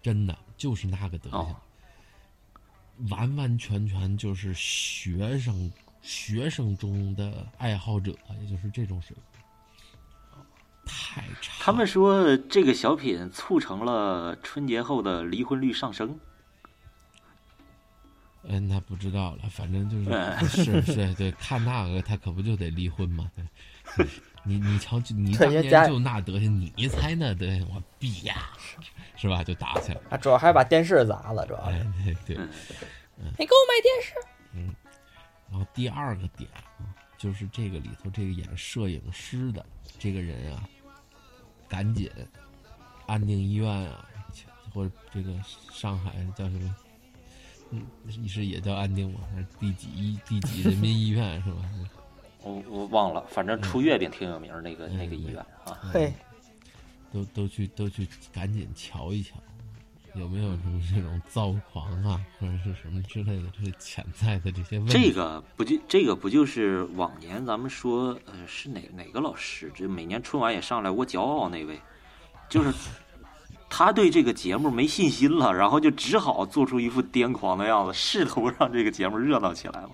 [0.03, 1.57] 真的就是那个德行，哦
[3.11, 9.38] 完完全全就是学生学生中的爱好者，也就是这种水平，
[10.89, 11.53] 太差。
[11.61, 16.19] 他们说这个小品促成了春节后的离婚率上升。
[18.45, 23.31] 嗯，那不知道了，反正就是哎是是，对，看那个他可不就得离婚吗？
[23.97, 24.07] 对，
[24.43, 28.51] 你你瞧，就你当年就那德行，你猜那德行，我逼呀，
[29.17, 29.45] 是吧？
[29.45, 30.03] 就打起来了。
[30.11, 32.47] 啊，主要还把电视砸了，主要哎是。，对对。
[33.39, 34.15] 你给我买电视。
[34.55, 34.75] 嗯
[35.51, 36.49] 然后第二个点
[36.79, 39.65] 啊，就是这个里头这个演摄影师的
[39.99, 40.63] 这个人啊，
[41.69, 42.11] 赶紧
[43.07, 44.09] 安定医院啊，
[44.73, 45.33] 或者这个
[45.73, 46.75] 上海叫什么？
[47.71, 47.87] 嗯，
[48.27, 49.21] 是也叫安定吗？
[49.35, 51.59] 还是第几医第几人民医院是吧？
[52.43, 55.79] 我我忘了，反正出月饼挺有名儿那个那个医院啊。
[55.93, 56.13] 嘿，
[57.13, 59.35] 都都去都去赶紧瞧一瞧，
[60.19, 64.93] 有没有什么这种躁狂啊，或者是什么之类的就是潜在的这些问题？
[64.93, 69.71] 这个不就这个不就是往年咱们说呃是哪哪个老师？
[69.75, 71.81] 这每年春晚也上来我骄傲那位，
[72.49, 72.73] 就是
[73.71, 79.91] 他对这个节目没信心了，然后就只好做出一副癫狂的样子，试图让这个节目热闹起来嘛。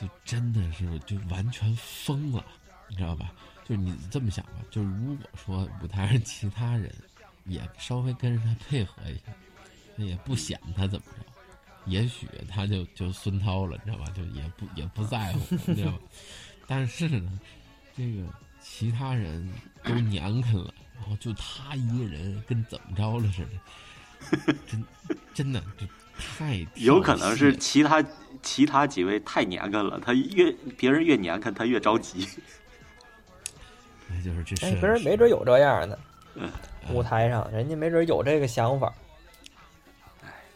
[0.00, 2.44] 就真的是就完全疯了，
[2.88, 3.30] 你知道吧？
[3.64, 6.92] 就是你这么想吧，就是如果说舞台上其他人
[7.50, 9.32] 也稍微跟着他配合一下，
[9.96, 11.24] 那也不显他怎么着，
[11.86, 14.10] 也许他就就孙涛了，你知道吧？
[14.16, 15.98] 就也不也不在乎， 你知道吧？
[16.66, 17.40] 但是呢，
[17.96, 18.22] 这个
[18.60, 19.46] 其他人
[19.82, 23.42] 都娘啃了，然后就他一个人跟怎么着了似
[24.46, 24.84] 的，真
[25.34, 25.86] 真的就
[26.16, 28.04] 太有可能是其他
[28.42, 32.28] 其他几位太娘啃了，他越别人越娘啃，他越着急。
[34.08, 36.09] 那就是这哎，是别人没准有这样的嗯，
[36.90, 38.92] 舞台上，人家没准有这个想法。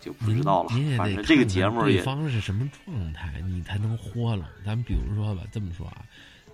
[0.00, 4.50] 就不知道了您您也，得反正这个看看对节目也方是什么状态，你才能豁了。
[4.62, 6.04] 咱比如说吧，这么说啊，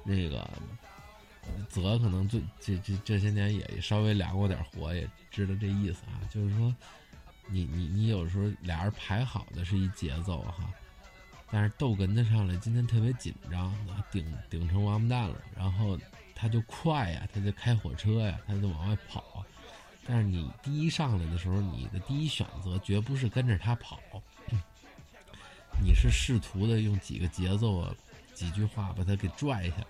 [0.05, 0.49] 那个
[1.69, 6.73] 泽可能最这这这些年也稍微凉过点活，也知道这意思啊，就是说
[7.49, 10.71] 你你你有时候俩人排好的是一节奏哈，
[11.51, 13.75] 但是逗哏的上来今天特别紧张，
[14.13, 15.99] 顶顶成王八蛋了，然后
[16.41, 19.45] 他就快呀，他就开火车呀，他就往外跑。
[20.07, 24.01] 但是你第一上来的时候，你的第一选择绝不是跟着他跑，
[25.85, 27.95] 你是试图的用几个节奏啊、
[28.35, 29.87] 几句话把他给拽下来，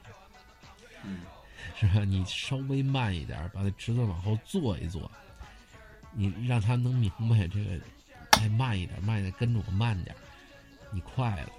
[1.05, 1.21] 嗯，
[1.79, 2.05] 是吧？
[2.05, 5.09] 你稍微慢一点，把他池子往后坐一坐，
[6.13, 7.81] 你让他能明白这个，
[8.41, 10.15] 哎，慢一点，慢一点，跟着我慢点，
[10.91, 11.53] 你快了。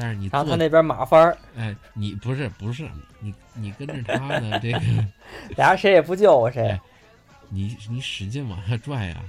[0.00, 4.80] 但是你然后他那边马翻儿，哎，你不是不是你你跟着他呢，这个。
[5.58, 6.80] 俩人谁也不救我谁哎。
[7.48, 9.20] 你你使劲往下拽呀、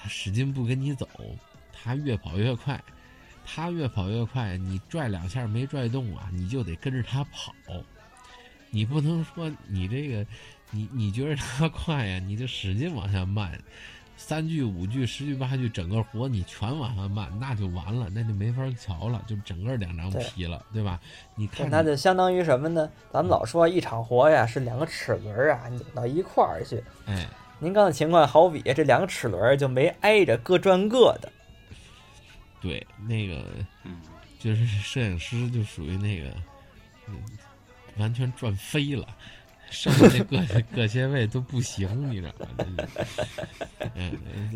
[0.00, 1.06] 他使劲不跟你走，
[1.72, 2.82] 他越跑越快，
[3.44, 7.52] 他越跑越快，你拽两下没拽动啊，你就得跟着他跑，
[8.70, 10.26] 你不能说你这个，
[10.70, 13.58] 你你觉得他快呀、你就使劲往下慢，
[14.16, 21.00] 三句五句十句八句，整个活你全往上慢，那就完了，那就没法瞧了，就整个两张皮了，对吧？
[21.34, 22.90] 你看那你就相当于什么呢？
[23.12, 26.82] 咱们老说一场活呀是两个齿轮儿啊拧到一块儿去。
[27.06, 27.26] 哎。
[27.58, 31.32] 您刚才情况好比这两个齿轮儿就没挨着，各转各的。
[32.60, 33.46] 对，那个
[33.82, 33.98] 嗯，
[34.38, 36.28] 就是摄影师就属于那个，
[37.08, 37.14] 嗯
[37.96, 39.08] 完全转飞了，
[39.70, 42.32] 剩下那各各些位都不行，你知道
[42.76, 42.86] 吗？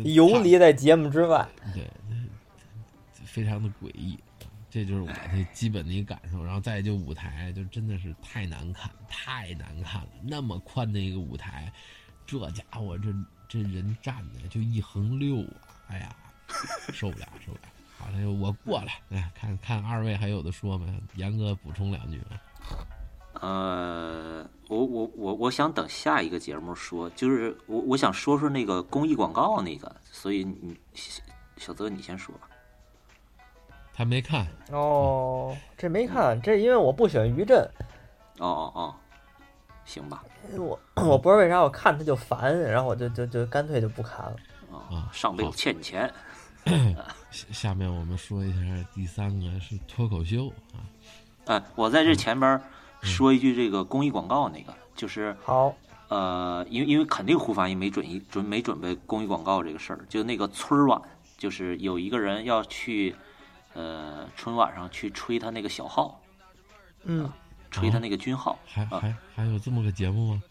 [0.03, 1.47] 游离在节目之外。
[1.73, 1.87] 对，
[3.25, 4.17] 非常的诡异，
[4.69, 6.43] 这就是我的基本的一个感受。
[6.43, 10.09] 然后再就舞台，就真的是太难看，太难看了。
[10.23, 11.71] 那么宽的一个舞台，
[12.25, 13.13] 这家伙这
[13.47, 16.15] 这人站的就一横六啊，哎呀，
[16.93, 17.63] 受不了，受不了。
[17.97, 20.87] 好了，我过来，哎，看看二位还有的说吗？
[21.15, 22.41] 严哥补充两句吧。
[23.33, 31.23] 呃，我我我我想等下一个节目说，就是我我想说说那个公益广告那个，所以你小
[31.57, 32.47] 小泽你先说吧。
[33.93, 37.59] 他没看，哦，这没看，这因为我不喜欢于震，
[38.39, 38.95] 哦哦哦，
[39.85, 40.23] 行吧，
[40.57, 44.35] 我我不知道为啥我看他就烦，然后我就就就干脆就不看了。
[44.71, 46.11] 啊，上辈子欠你钱，
[47.29, 48.59] 下 下面我们说一下
[48.93, 50.79] 第三个是脱口秀啊，
[51.45, 52.61] 哎，我在这前边儿
[53.01, 55.73] 说一句这个公益广告那个，就是好，
[56.09, 61.01] 呃，因为因为肯定胡翻译没准一准没准备公益广告这个事儿，就那个春晚，
[61.37, 63.15] 就是有一个人要去，
[63.73, 66.21] 呃，春晚上去吹他那个小号，
[67.03, 67.31] 嗯，
[67.71, 70.43] 吹他那个军号，还啊还还有这么个节目吗？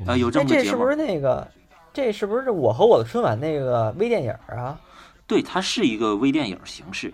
[0.00, 1.46] 啊，们有这哎，么个节目这是不，是那个？
[1.92, 4.80] 这是不是我和我的春晚那个微电影啊？
[5.26, 7.12] 对，它是一个微电影形式，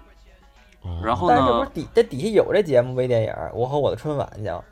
[0.83, 4.64] 哦然后但是这不是，底这底下有这节目微电影，我和我的春晚叫。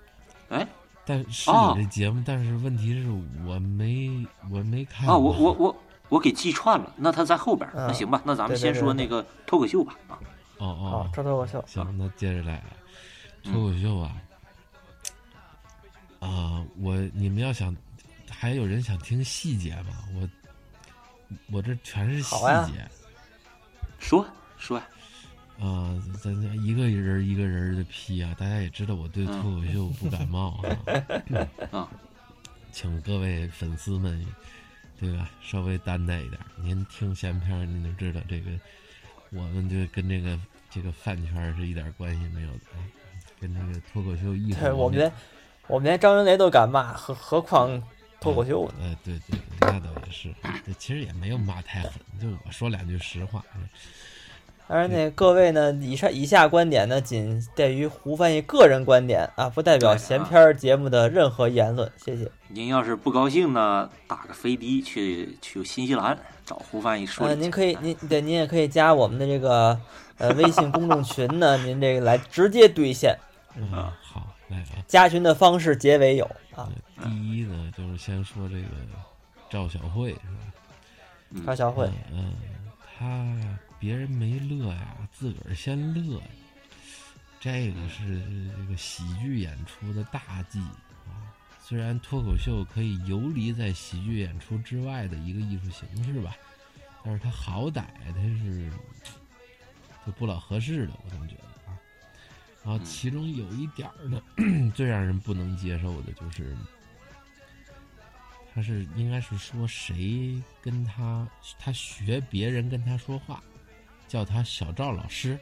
[0.48, 0.66] 哎，
[1.04, 3.08] 但是你的节目，但是问题是
[3.46, 5.76] 我没我没看啊，我我我
[6.08, 10.18] 我给记串了，那他在后边儿，那嗯行吧，那咱们先说那个脱口秀吧，啊，
[10.58, 10.84] 哦哦。
[10.92, 11.64] 哦，，这脱口秀。
[11.66, 12.62] 行，那接着来
[13.42, 14.16] 脱口秀啊，
[16.20, 17.74] 啊，我你们要想，
[18.30, 20.04] 还有人想听细节吗？
[20.14, 20.28] 我
[21.50, 22.36] 我这全是细
[22.72, 22.88] 节。
[23.98, 24.24] 说
[24.58, 24.86] 说呀，
[25.58, 31.88] 啊，咱咱一个人一个人的批啊，大家也知道我对脱口秀不感冒啊，啊，
[32.70, 34.26] 请各位粉丝们，
[35.00, 35.30] 对吧？
[35.42, 36.38] 稍微担待一点。
[36.56, 38.50] 您听闲篇儿，您就知道这个，
[39.30, 40.38] 我们就跟这个
[40.70, 42.84] 这个饭圈是一点关系没有的，啊
[43.40, 45.12] 跟这个脱口秀艺术对，我们连
[45.68, 47.82] 我们连张云雷都敢骂，何何况
[48.20, 48.74] 脱口秀呢？
[48.82, 50.34] 哎，对对，对那倒也是。
[50.66, 53.42] 这其实也没有骂太狠，就我说两句实话。
[54.68, 61.90] 当然，那各位呢，以上以下观点呢，仅代于胡翻译个人观点啊，不代表闲篇儿节目的任何言论。
[61.96, 62.28] 谢谢。
[62.48, 69.78] 您要是不高兴呢，打个飞的去去新西兰找胡翻译说呃，您可以，您对，您也可以加我们的这个
[70.18, 73.16] 呃微信公众群呢，您这个来直接兑现。
[73.54, 74.82] 嗯，啊好，来啊。
[74.88, 76.24] 加群的方式结尾有
[76.56, 76.68] 啊，
[77.04, 78.68] 第一呢，就是先说这个
[79.48, 80.38] 赵小慧是吧？
[81.30, 82.32] 嗯赵小慧，嗯，
[83.00, 86.20] 嗯他别人没乐呀，自个儿先乐，
[87.38, 88.20] 这个是
[88.58, 90.58] 这个喜剧演出的大忌
[91.06, 91.30] 啊。
[91.62, 96.36] 虽然脱口秀可以游离在喜剧演出之外的一个艺术形式吧，
[97.04, 98.68] 但是它好歹它是
[100.04, 101.78] 就不老合适的，我总觉得啊。
[102.64, 104.20] 然后其中有一点儿呢，
[104.74, 106.56] 最让人不能接受的就是。
[108.52, 113.42] 他是应该是说谁跟他他学别人跟他说话，
[114.08, 115.38] 叫他小赵老师，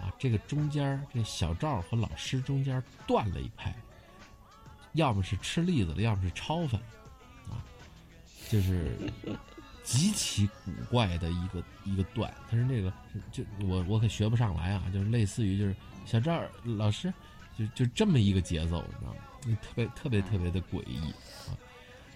[0.00, 3.74] 啊，这个中间儿这小赵和老师中间断了一拍，
[4.92, 6.80] 要么是吃栗子的，要么是抄饭，
[7.48, 7.64] 啊，
[8.48, 8.90] 就是
[9.82, 12.32] 极其古怪的一个 一个段。
[12.50, 12.92] 他是那个，
[13.32, 15.74] 就我我可学不上来啊，就是类似于就是
[16.04, 17.12] 小赵老师，
[17.58, 19.58] 就就这么一个节奏，你知道吗？
[19.62, 20.98] 特别特别特别的诡异
[21.48, 21.54] 啊！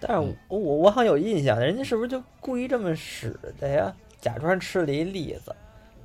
[0.01, 0.17] 但是
[0.49, 3.95] 我我我好像有印象，人家是不是就故意这么使的呀？
[4.19, 5.55] 假装吃了一栗子，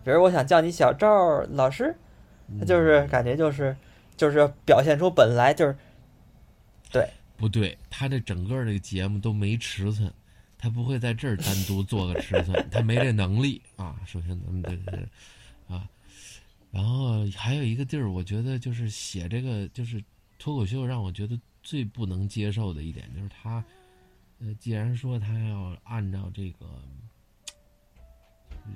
[0.07, 1.93] 比如我想叫你小赵老师，
[2.61, 3.77] 他就是感觉就是
[4.17, 5.77] 就是表现出本来就是
[6.93, 7.77] 对不对？
[7.91, 10.09] 他这整个这个节目都没尺寸，
[10.57, 13.97] 他不会在这儿单独做个尺寸，他没这能力啊。
[14.07, 15.09] 首先咱们这是
[15.67, 15.91] 啊，
[16.71, 20.01] 然后还有一个地儿，我觉得就是写这个就是
[20.39, 23.65] 脱口秀，让我觉得最不能接受的一点就是他，
[24.39, 26.59] 呃，既然说他要按照这个。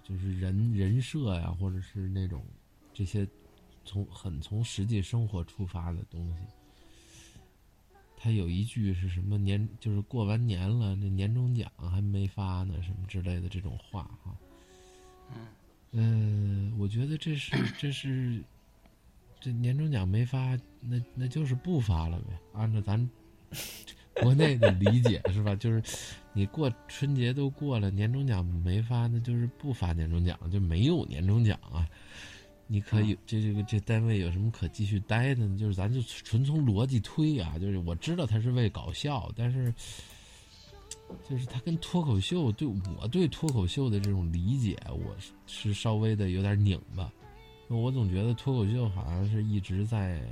[0.03, 2.45] 就是人人设呀，或者是那种
[2.93, 3.27] 这些
[3.85, 6.41] 从很从实际生活出发的东西。
[8.17, 14.37] 他有一句是什么年，就是过完年了，那年终奖还没发呢，什么之类的这种话哈。
[15.93, 18.43] 嗯，我觉得这是这是
[19.41, 23.09] 这年终奖没发，那那就是不发了呗，按照咱。
[24.21, 25.55] 国内的理解是吧？
[25.61, 25.83] 就是
[26.33, 31.89] 你过春节都过了，年终奖没发，那就是不发年终奖，就没有年终奖啊。
[32.67, 35.59] 你可以这这个这单位有什么可继续待的呢？
[35.59, 39.75] 就是咱就纯从逻辑推啊，就是我知道他是为搞笑，但是
[41.29, 45.17] 就是他跟脱口秀对我对脱口秀的这种理解，我
[45.47, 47.11] 是稍微的有点拧巴。
[47.69, 50.23] 我总觉得脱口秀好像是一直在。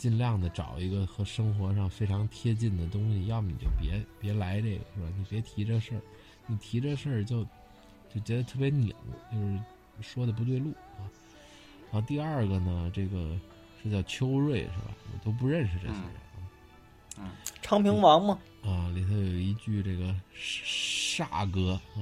[0.00, 5.08] 尽量的找一个和生活上非常贴近的东西，要么你就别别来这个，是吧？
[5.18, 6.00] 你别提这事儿，
[6.46, 7.44] 你提这事儿就
[8.12, 8.94] 就觉得特别拧，
[9.30, 9.60] 就是
[10.00, 11.04] 说的不对路啊。
[11.92, 13.38] 然后第二个呢，这个
[13.82, 14.94] 是叫秋瑞，是吧？
[15.12, 16.48] 我都不认识这些人啊。
[17.18, 17.28] 嗯，
[17.60, 18.38] 昌平王吗？
[18.64, 22.00] 啊，里头有一句这个煞哥啊，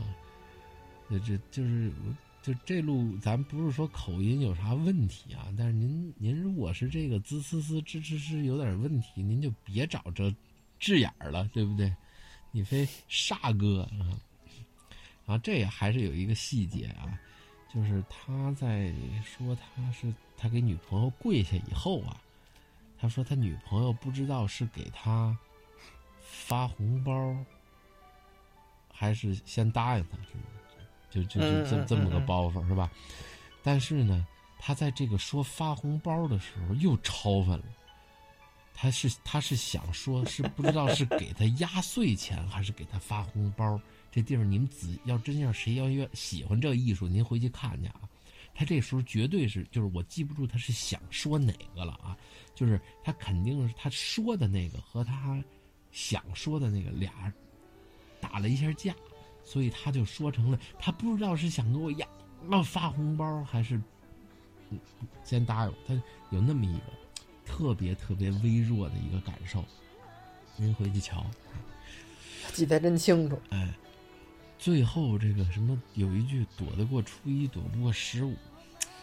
[1.11, 2.15] 这这就是我。
[2.49, 10.35] 就这路，咱不是说口音有啥问题啊，但是您您如果是这个滋滋滋吱吱吱有点问题，您就别找这
[10.81, 11.95] 字眼儿了，对不对？
[12.51, 14.19] 你非煞哥啊！
[15.27, 17.21] 然后这还是有一个细节啊，
[17.71, 18.91] 就是他在
[19.23, 22.19] 说他是他给女朋友跪下以后啊，
[22.99, 25.37] 他说他女朋友不知道是给他
[26.23, 27.37] 发红包，
[28.91, 30.45] 还是先答应他，是吗？
[31.11, 32.91] 就就就这这么个包袱是吧？
[33.63, 34.27] 但是呢，
[34.59, 37.65] 他在这个说发红包的时候又超分了。
[38.81, 43.81] 他是他是想说，是不知道是给他压岁钱还是给他发红包。
[44.13, 48.01] 这地方你们仔要真要谁要愿喜欢这艺术，您回去看去啊。
[48.55, 52.17] 他这时候绝对是就是我记不住他是想说哪个了啊。
[52.55, 55.43] 就是他肯定是他说的那个和他
[55.91, 57.33] 想说的那个俩
[58.21, 58.95] 打了一下架。
[59.49, 62.07] 所以他就说成了，他不知道是想给我压，
[62.47, 63.81] 那发红包还是
[65.25, 65.95] 先答应他，
[66.29, 66.85] 有那么一个
[67.47, 69.65] 特别特别微弱的一个感受。
[70.55, 71.25] 您回去瞧，
[72.53, 73.41] 记得真清楚。
[73.49, 73.73] 哎，
[74.59, 78.37] 最后这个什么有一句躲得过初一，躲不过十五，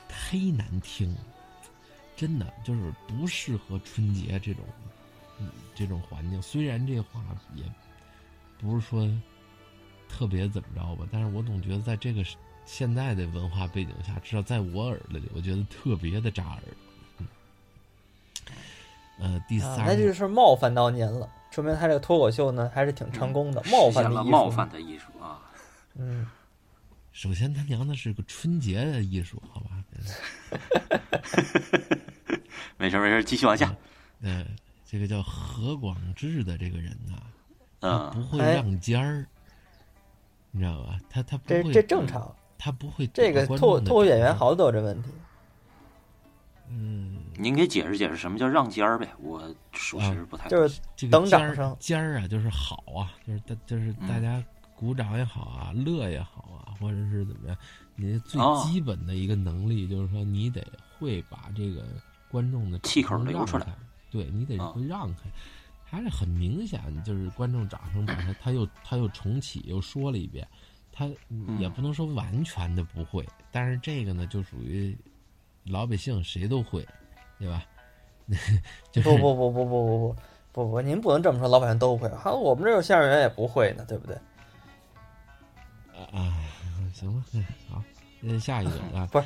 [0.07, 1.17] 忒难听，
[2.15, 4.63] 真的就是不适合春节这种
[5.73, 6.39] 这种环境。
[6.39, 7.63] 虽然这话也
[8.59, 9.09] 不是说。
[10.17, 11.05] 特别怎么着吧？
[11.11, 12.23] 但是我总觉得在这个
[12.65, 16.61] 现在的文化背景下，至少在我耳朵里，我觉得特别的扎耳。
[17.17, 17.27] 嗯，
[19.19, 25.41] 呃，第三，那就是冒犯到您了，说明他这个脱口秀呢还是挺成功的，冒犯的艺术，冒犯的艺术啊。
[25.95, 26.25] 嗯，
[27.11, 29.83] 首先他娘的是个春节的艺术，好吧？
[32.77, 33.75] 没事没事，继续往下。
[34.21, 34.45] 嗯，
[34.89, 37.21] 这个叫何广智的这个人呐，
[37.81, 39.27] 他不会让尖儿。
[40.55, 40.97] 你知道吧？
[41.09, 42.33] 他他不会，这这正常。
[42.57, 43.05] 他不会。
[43.07, 45.09] 这个脱脱口演员好多都有这问题。
[46.69, 49.07] 嗯，您给解释解释什么叫让尖儿呗？
[49.21, 50.79] 我属实不太就是
[51.11, 54.41] 等掌声尖儿啊，就是好啊，就是大就是大家
[54.75, 57.57] 鼓掌也好啊，乐也好啊，或者是怎么样？
[57.97, 60.65] 你最基本的一个能力就是说，你得
[60.97, 61.83] 会把这个
[62.31, 63.67] 观众的气口流出来，
[64.09, 65.29] 对你得会让开。
[65.95, 70.45] 他这很明显就是观众掌声把他，他又他又重启又说了一遍，
[70.91, 71.09] 他
[71.57, 74.93] 也不能说完全的不会，但是这个呢就属于
[75.63, 76.85] 老百姓谁都会，
[77.39, 77.63] 对吧？
[78.95, 80.15] 不不不不不不不
[80.51, 84.17] 不不，您不能这么说，老百姓都会，还有我们这有相声演员也不会呢，对不对？
[86.11, 86.35] 啊，
[86.93, 87.23] 行吧，
[87.71, 87.81] 好，
[88.19, 89.25] 那下一个啊， 不是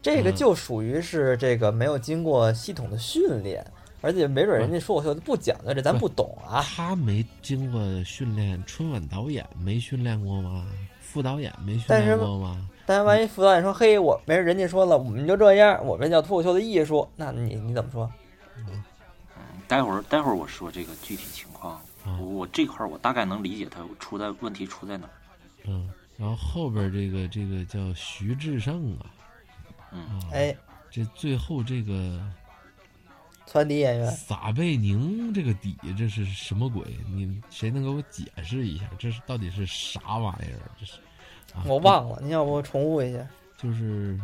[0.00, 3.66] 这个就属于是这个没有经过系统的训练。
[4.00, 6.62] 而且没准人家说脱口秀不讲究这，咱不懂啊。
[6.62, 10.66] 他没经过训练，春晚导演没训练过吗？
[11.00, 12.68] 副导演没训练过吗？
[12.86, 18.10] 但万一副导演说：“嘿，我没事，人家说了，我们就这样，我们叫脱口秀的艺术。”那你你怎么说？
[19.66, 21.74] 待会儿待会儿我说这个具体情况，
[22.04, 25.12] 啊我我这块儿我大概能理解他出在问题出在哪儿。
[25.66, 29.06] 嗯，然后后边这个这个叫徐志胜啊，
[29.92, 30.56] 嗯啊，哎，
[30.90, 32.18] 这最后这个
[33.50, 36.84] 传笛演员，撒贝宁这个底这是什么鬼？
[37.06, 38.84] 你谁能给我解释一下？
[38.98, 40.70] 这是到底是啥玩意儿？
[40.78, 40.92] 这是
[41.54, 43.26] 啊，我忘了，您要不重复一下？
[43.56, 44.20] 就是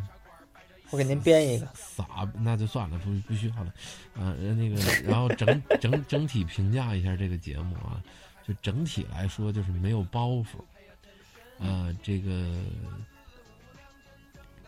[0.90, 1.66] 我给您编一个。
[1.74, 3.72] 撒，那就算了，不不需要了。
[4.14, 4.76] 啊，那个，
[5.08, 8.02] 然后整整整体评价一下这个节目啊，
[8.46, 10.44] 就整体来说就是没有包袱，
[11.58, 12.30] 呃，这个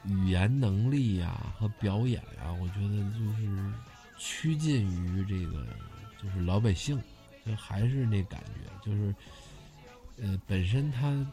[0.04, 3.46] 语言能力呀、和表演啊，我觉得就是
[4.18, 5.66] 趋近于这个
[6.22, 7.00] 就是老百姓，
[7.44, 9.14] 就还是那感觉，就是
[10.20, 11.26] 呃，本身它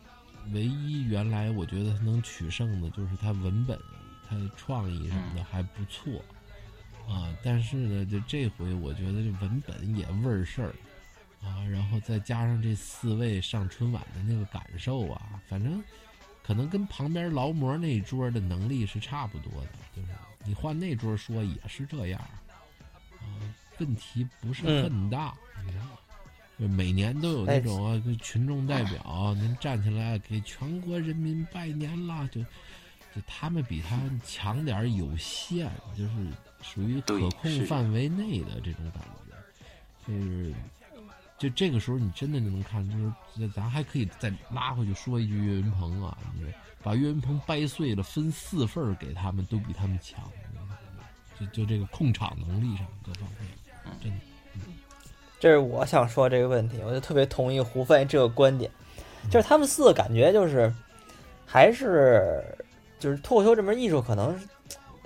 [0.51, 3.79] 唯一原来我觉得它能取胜的就是它文本。
[4.25, 6.23] 它的创意什么的还不错，
[7.07, 10.73] 啊，但是呢，就这回我觉得这文本也味儿事儿，
[11.45, 15.83] 啊，然后再加上这四位上春晚的那个感受啊，反正
[16.41, 20.07] 可能跟旁边劳模那桌的能力是差不多的，就是
[20.45, 22.41] 你换那桌说也是这样，啊，
[23.79, 25.33] 问题不是很大，
[25.65, 25.91] 你知道吗？
[26.59, 32.43] 就每年都有那种啊，群众代表您站起来给全国人民拜年啦，就。
[33.15, 36.11] 就他们比他强点儿有限，就是
[36.63, 40.51] 属于可控范围内的这种感觉，就是
[41.37, 42.97] 就这个时候你真的就能看，就
[43.37, 46.51] 是咱还可以再拉回去说一句岳云鹏啊，你
[46.81, 50.27] 把岳云鹏掰碎了分四份给他们，都比他们强，
[51.39, 53.47] 就就这个控场能力上各方面，
[54.01, 54.17] 真的。
[55.39, 58.69] 这是我想说这个问题，我就特别同意胡范这个观点，
[59.29, 60.73] 就是他们四个感觉就是
[61.45, 62.43] 还是。
[62.99, 64.39] 就是脱口秀这门艺术，可能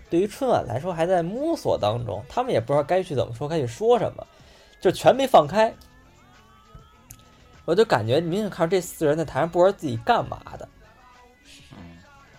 [0.07, 4.27] 对于春晚来说还在摸索当中，他们也不知道该去怎么说，该去说什么，
[4.79, 5.73] 就全没放开。
[7.65, 10.69] 我就感觉明显看出这四人在台上不知道自己干嘛的，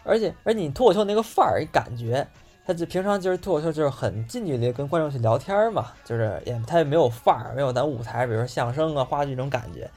[0.05, 2.24] 而且而且你脱口秀那个范儿，感觉
[2.68, 9.90] 他就平常就是脱口秀就是很近距离跟观众去聊天嘛，就是也他也没有范儿，没有咱舞台比如说相声啊、话剧这种感觉。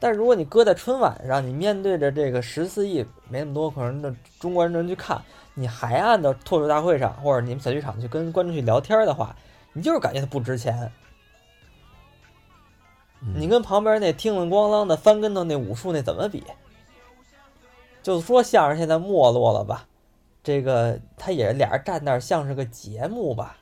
[0.00, 5.20] 但是如果你搁在春晚上，你面对着这个十四亿没那么多可能的中国人去看，
[5.52, 9.36] 你还按照脱口秀大会上或者你们小剧场去跟观众去聊天的话，
[9.74, 10.90] 你就是感觉它不值钱。
[13.34, 16.42] 你跟旁边那叮铃咣啷的翻跟头那武术那怎么比？
[18.02, 19.86] 就说相声现在没落了吧，
[20.46, 23.56] 这个他也俩人站那儿像是个节目吧。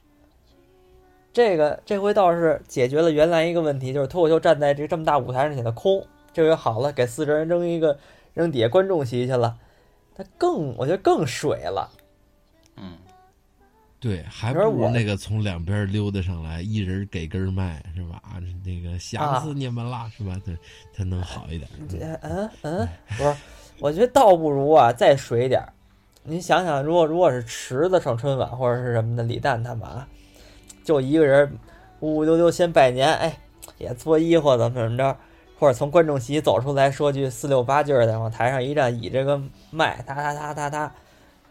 [1.33, 6.07] 这个这回倒是解决了原来一个问题，就是脱口秀站在这这么大舞台上显得空。
[6.31, 7.99] 这回好了，给四人扔一个
[8.35, 9.57] 扔底下观众席去了，
[10.15, 11.91] 他更我觉得更水了。
[12.77, 12.99] 嗯，
[13.99, 18.21] 对，还不如那个从两边溜达上来，一人给根麦是吧？
[18.25, 20.39] 啊那个想死你们了，是吧？
[20.45, 20.55] 对
[20.95, 21.71] 他能好一点。
[22.21, 23.35] 嗯嗯，不是，
[23.81, 25.73] 我觉得倒不如啊再水点儿。
[26.27, 30.09] 您想想，如果如果是池子上春晚或者是什么的，李诞他们啊，
[30.83, 31.59] 就一个人
[32.01, 33.39] 呜呜溜溜先拜年，哎，
[33.77, 35.15] 也作揖或怎么怎么着。
[35.59, 40.93] 或者从观众席走出来说句四六八句儿的，往台上一站，倚这个麦，哒哒哒哒哒，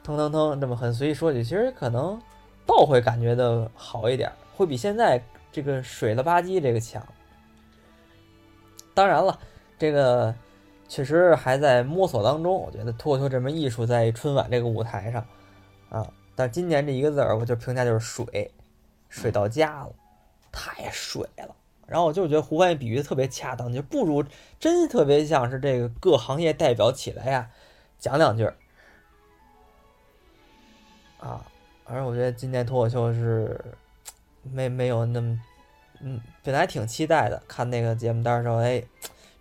[0.04, 2.20] 腾腾腾，这么很随意说句，其实可能
[2.66, 7.02] 倒会感觉的好一点，会比现在这个水了吧唧这个强。
[8.96, 9.40] 当然了，
[9.78, 10.34] 这个
[10.94, 12.54] 确实还在摸索当中。
[12.54, 15.26] 我觉得脱口秀这门艺术在春晚这个舞台上
[15.90, 18.52] 啊，但今年这一个字儿，我就评价就是水，
[19.10, 19.92] 水到家了，
[20.52, 21.56] 太水了。
[21.88, 24.24] 然后我就觉得胡翻译比喻特别恰当，就不如
[24.60, 27.50] 真特别像是这个各行业代表起来呀，
[27.98, 28.56] 讲两句儿
[31.18, 31.44] 啊。
[31.86, 33.60] 反正我觉得今年脱口秀是
[34.44, 35.42] 没没有那么，
[36.02, 38.84] 嗯，本来挺期待的，看那个节目单的时候，哎，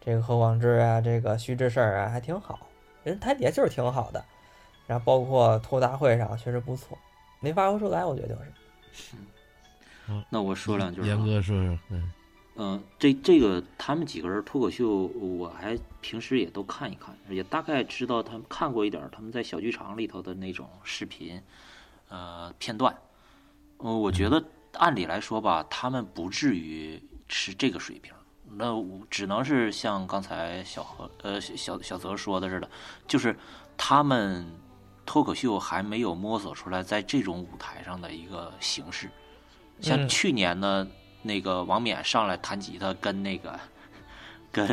[0.04, 2.66] 这个何广智啊，这个徐志胜啊，还挺好，
[3.04, 4.24] 人台底下就是挺好的。
[4.86, 6.98] 然后包括脱大会上确实不错，
[7.40, 9.16] 没发挥出来，我觉得就是。
[10.08, 11.00] 嗯，那我说两句。
[11.02, 12.12] 严哥说说，嗯。
[12.54, 21.40] 嗯，这这个他们几个人脱口秀，我还平时也都看一看，也大概知道他们看过一点他们在小剧场里头的那种视频，
[22.08, 22.94] 呃片段。
[23.78, 24.44] 呃，我觉得
[24.74, 28.12] 按理来说吧，他们不至于是这个水平，
[28.56, 32.68] 那只能是像刚才小何呃小小泽说的似的，
[33.06, 33.36] 就是
[33.76, 34.46] 他们
[35.04, 39.10] 脱口秀还没有摸索出来在这种舞台上的一个形式。
[39.80, 40.86] 像去年呢。
[41.24, 43.56] 那个王冕上来弹吉他，跟那个
[44.50, 44.66] 跟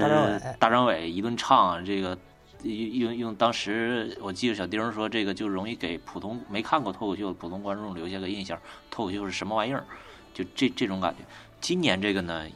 [0.57, 2.17] 大张伟一顿唱，这个
[2.63, 8.59] 用用用当时我记得小丁说这个就容易给普通没看过脱口秀的普通观众留下个印象，
[8.89, 9.85] 脱口秀是什么玩意儿，
[10.33, 11.23] 就这这种感觉。
[11.61, 12.47] 今年这个呢，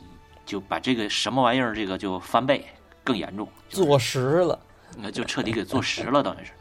[0.46, 2.66] 就把这个什么玩意儿这个就翻倍
[3.04, 4.60] 更严重，坐实了，
[4.98, 6.52] 那就彻底给坐实了，等于是。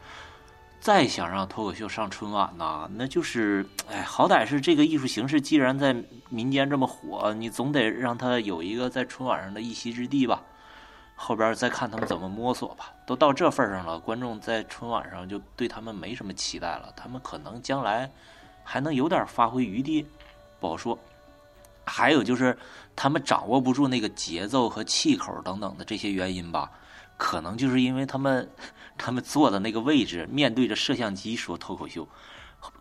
[0.79, 5.95] 再想让脱口秀上春晚呐，那就是，哎，好歹是这个艺术形式，既然在
[6.27, 10.43] 民间这么火，你总得让它有一个在春晚上的一席之地吧。
[11.15, 12.91] 后边再看他们怎么摸索吧。
[13.05, 18.11] 都到这份儿上了，观众在春晚上就对他们没什么期待了，他们可能将来
[18.61, 20.05] 还能有点发挥余地，
[20.59, 20.99] 不好说。
[21.85, 22.57] 还有就是
[22.95, 26.71] 他们掌握不住那个节奏和气口等等的这些原因吧，
[27.17, 28.49] 可能就是因为他们
[28.97, 32.07] 他们坐的那个位置面对着摄像机说脱口秀，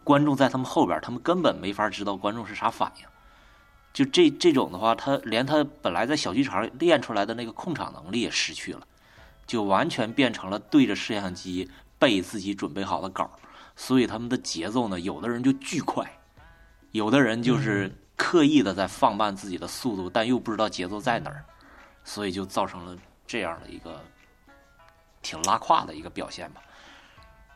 [0.05, 3.07] 观众在他们后边，他们根本没法知道观众是啥反应。
[3.93, 8.87] 就这这种的话，他连他本来在小剧场练出来的那个控场能力也失去了，
[9.47, 13.31] 就完全变成了对着摄像机背自己准备好的稿，
[13.77, 16.21] 所以他们的节奏呢，有的人就巨快，
[16.93, 21.45] 有的人就是刻意的在放慢自己的速度，但又不知道节奏在哪儿，
[22.05, 22.97] 所以就造成了
[23.27, 24.01] 这样的一个
[25.23, 26.63] 挺拉胯的一个表现吧。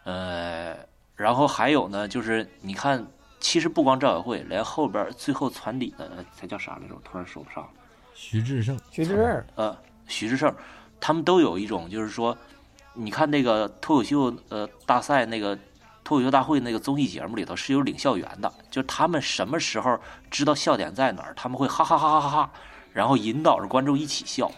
[0.02, 0.76] 呃，
[1.14, 3.06] 然后还有呢，就是你看，
[3.38, 6.96] 其实不光赵小慧，连后边最后传底的他叫啥来着？
[6.96, 7.70] 我突然说不上了。
[8.12, 10.52] 徐志胜，徐志胜，呃，徐志胜，
[11.00, 12.36] 他们都有一种就是说，
[12.92, 15.56] 你看那个脱口秀呃大赛那个
[16.06, 19.98] 脱口秀大会那个综艺节目里头是有领笑员的，就是他们什么时候
[20.30, 22.50] 知道笑点在哪儿，他们会哈哈哈哈哈哈，
[22.92, 24.48] 然后引导着观众一起笑。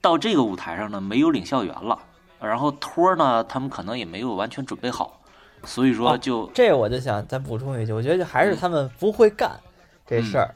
[0.00, 1.98] 到这个舞台上呢，没有领笑员了，
[2.40, 5.20] 然后托儿呢，他们可能也没有完全准备好，
[5.62, 9.60] 所以说哦就、这我就想再补充一句，我觉得就还是他们不会干
[10.06, 10.54] 这事儿，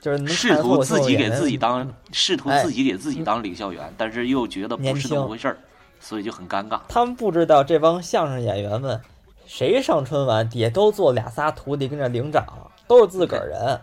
[0.00, 5.56] 就是试图自己给自己当，试图哎自己给自己当领笑员，但是又觉得不是那么回事儿，
[6.04, 6.78] 所以就很尴尬。
[6.86, 9.00] 他们不知道这帮相声演员们，
[9.46, 12.46] 谁上春晚底下都坐俩仨徒弟跟着领长，
[12.86, 13.80] 都是自个儿人，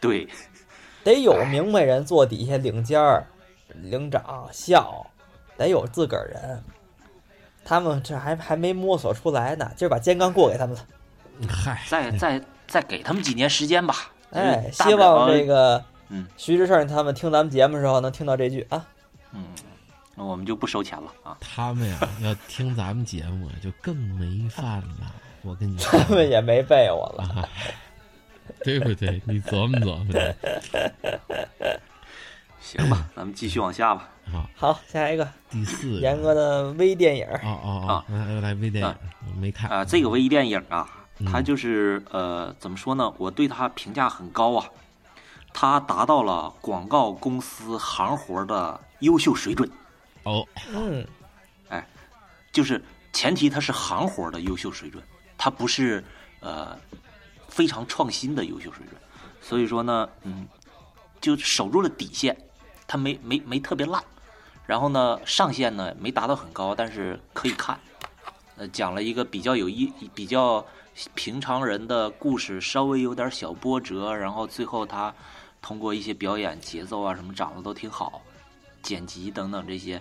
[0.00, 0.26] 对，
[1.04, 3.26] 得有明白人坐底下领尖儿、
[3.68, 5.06] 领长笑，
[5.58, 6.64] 得有自个儿人。
[7.66, 10.82] 他们这还还没摸索出来呢，今儿把肩刚过给他们了。
[11.46, 13.94] 嗨，再再再给他们几年时间吧。
[14.30, 18.86] 哎，希望这个嗯徐志胜他们听咱们节目的时候能听到这句啊。
[19.32, 19.73] 嗯，那
[20.16, 21.36] 我们就不收钱了啊。
[21.40, 25.14] 他们呀要听咱们节目就更没饭了。
[25.42, 27.24] 我跟你说，他们也没背我了。
[27.24, 27.48] 啊，
[28.62, 29.20] 对不对？
[29.26, 30.14] 你琢磨琢磨。
[32.60, 34.08] 行吧，咱们继续往下吧。
[34.32, 38.94] 好，好，下一个第四严哥的微电影儿，哦哦哦，来来微电影，
[39.28, 40.88] 我没看啊、这个微电影啊，
[41.18, 43.12] 嗯它就是呃，怎么说呢？
[43.18, 44.66] 我对它评价很高啊，
[45.52, 49.70] 它达到了广告公司行活的优秀水准。
[50.24, 51.06] 哦，嗯，
[52.52, 55.02] 就是前提它是行活的优秀水准，
[55.38, 56.02] 它不是
[56.40, 56.78] 呃
[57.48, 59.00] 非常创新的优秀水准。
[59.40, 60.46] 所以说呢，嗯，
[61.20, 62.36] 就守住了底线，
[62.86, 64.02] 它没没没特别烂。
[64.66, 67.78] 然后呢，上限呢没达到很高，但是可以看。
[68.56, 70.64] 呃，讲了一个比较有意、比较
[71.14, 75.12] 平常人的故事，稍微有点小波折，然后最后他
[75.60, 78.22] 通过一些表演节奏啊什么长得都挺好，
[78.80, 80.00] 剪辑等等这些，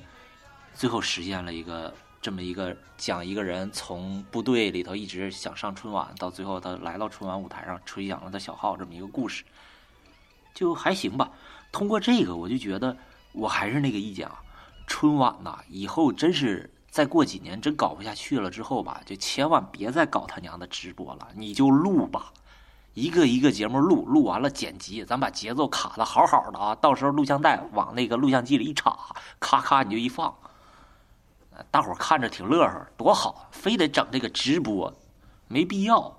[0.74, 9.44] 最后实现了一个这么一个讲一个人从部队里头一直想上春晚，到最后他来到春晚舞台上吹响了他小号这么一个故事，
[10.54, 11.32] 就还行吧。
[11.72, 12.96] 通过这个，我就觉得
[13.34, 14.42] 我还是那个意见啊，
[14.88, 22.32] 春晚呐，以后真是再过几年真搞不下去了之后吧，就千万别再搞他娘的直播了，你就录吧。
[22.94, 28.96] 一个一个节目录，录完了剪辑，咱把节奏卡的好好的啊，到时候录像带往那个录像机里一插，
[29.40, 30.32] 咔咔你就一放，
[31.72, 33.50] 大伙儿看着挺乐呵，多好！
[33.52, 34.94] 非得整这个直播，
[35.48, 36.16] 没必要。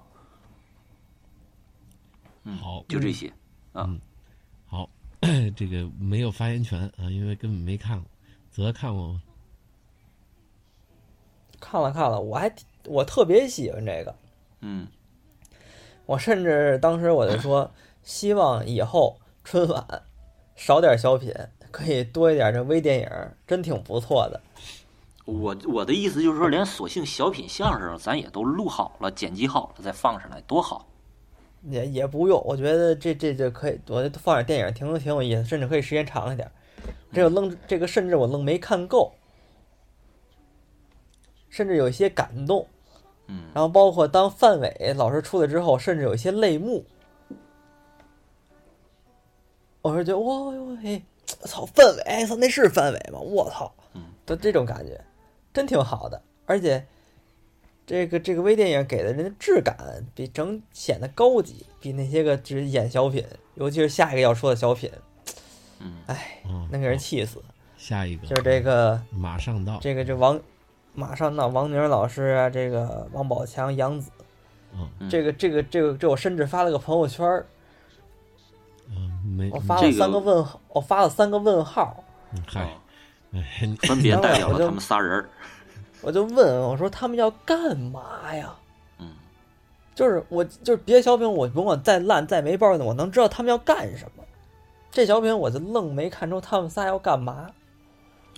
[2.45, 3.33] 嗯，好就这些。
[3.75, 4.01] 嗯
[4.67, 4.89] 好，
[5.57, 8.09] 这个没有发言权啊，因为根本没看过。
[8.51, 9.23] 泽看过吗？
[11.61, 12.55] 看了看了，我还
[12.85, 14.15] 我特别喜欢这个，
[14.61, 14.87] 嗯
[16.07, 17.73] 我甚至当时我就说，
[18.05, 20.03] 希望以后春晚
[20.55, 21.33] 少点小品，
[21.71, 23.09] 可以多一点这微电影，
[23.47, 24.41] 真挺不错的。
[25.25, 30.87] 我我的意思就是说，连索性小品相声咱也都录好了、剪辑好了再放上来，多好！
[31.63, 36.51] 也也不用，我觉得这这这可以，我觉得放点电影挺挺有意思，甚至可以时间长一点。
[37.11, 39.13] 这个愣这个甚至我愣没看够，
[41.49, 42.67] 甚至有一些感动。
[43.27, 46.85] 嗯然后包括当范伟老师出来之后，甚至有一些泪目。
[49.81, 51.03] 我说就哇哇嘿，
[51.47, 53.19] 操范伟，哎操那是范伟吗？
[53.19, 55.03] 我操，嗯，就这种感觉，
[55.55, 56.87] 真挺好的，而且。
[57.87, 59.77] 这个这个微电影给的人的质感
[60.15, 63.23] 比整显得高级，比那些个只演小品，
[63.57, 64.91] 尤其是下一个要说的小品，
[65.81, 67.43] 嗯，哎，嗯能给人气死。
[67.77, 70.41] 下一个就是这个马上到，这个这王，
[70.95, 74.11] 马上到王宁老师啊，这个王宝强、杨紫，
[75.11, 77.45] 这个这个这个这我甚至发了个朋友圈儿，
[78.89, 82.03] 嗯没我发了三个问号，我发了三个问号，
[82.33, 82.67] 嗯嗨
[83.87, 85.29] 分别代表了他们仨人儿。
[86.03, 88.55] 我就问我说他们要干嘛呀？
[88.99, 89.15] 嗯，
[89.95, 94.23] 就是我就是别的小品我甭管再烂再没包的，我能知道他们要干什么。
[94.91, 97.51] 这小品我就愣没看出他们仨要干嘛。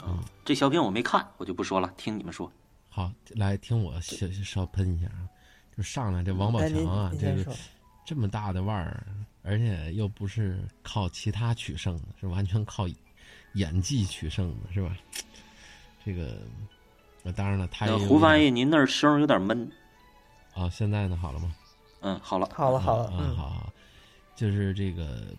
[0.07, 2.51] 嗯，这小品我没看，我就不说了，听你们说。
[2.89, 5.29] 好，来听我稍稍喷一下啊，
[5.77, 7.53] 就上来这王宝强啊，这个
[8.07, 9.05] 这么大的腕儿，
[9.43, 12.87] 而且又不是靠其他取胜的，是完全靠
[13.57, 14.97] 演技取胜的，是吧？
[16.05, 16.39] 这个，
[17.23, 19.67] 那，当然了，他胡翻译，您那儿声儿有点闷。
[19.67, 19.77] 点
[20.55, 21.55] 啊，现在呢好了吗？
[22.01, 23.73] 嗯，好了，好了好了，啊，嗯，好好，
[24.37, 25.35] 就是这个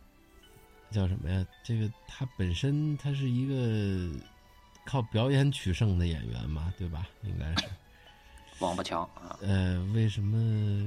[0.92, 1.44] 叫什么呀？
[1.64, 4.16] 这个他本身他是一个
[4.84, 7.06] 靠表演取胜的演员嘛，对吧？
[7.22, 7.68] 应该是。
[8.60, 10.38] 王八强啊，呃，为什么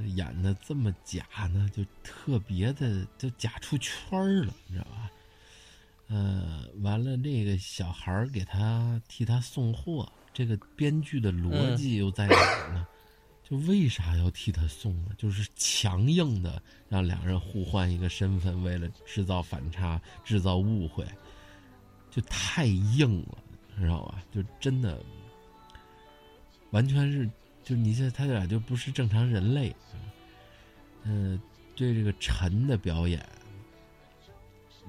[0.08, 1.70] 演的这么假呢？
[1.72, 5.10] 就特别的，就假出圈儿了，你知道吧？
[6.10, 12.84] 呃，完了，那个小孩儿给他替他送货，这个编剧的逻辑又在哪儿呢？
[13.44, 15.10] 就为啥要替他送呢？
[15.16, 21.06] 就是强硬的让两人互换一个身份，为了制造反差、制造误会，
[22.10, 23.38] 就太硬了，
[23.78, 24.20] 知道吧？
[24.32, 25.00] 就真的
[26.70, 27.30] 完全是，
[27.62, 29.74] 就你现在他俩就不是正常人类。
[31.04, 31.40] 嗯、
[31.74, 33.24] 对这个陈的表演，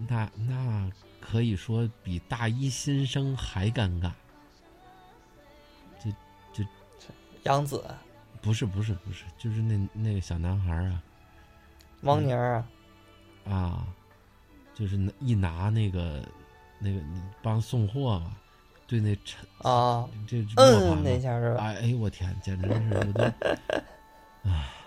[0.10, 0.92] 那那
[1.22, 4.12] 可以说比大一新生还尴尬。
[7.44, 7.84] 杨紫、
[8.40, 11.02] 不是不是不是，就是那那个小男孩儿啊
[12.02, 12.64] 王宁儿
[13.46, 13.88] 啊，啊，
[14.76, 16.24] 就是拿一拿那个
[16.78, 17.02] 那个
[17.42, 18.38] 帮送货嘛，
[18.86, 21.64] 对那陈啊，这磨嗯，那下是吧？
[21.64, 23.24] 哎哎呦我天，简直是我都
[24.48, 24.74] 啊。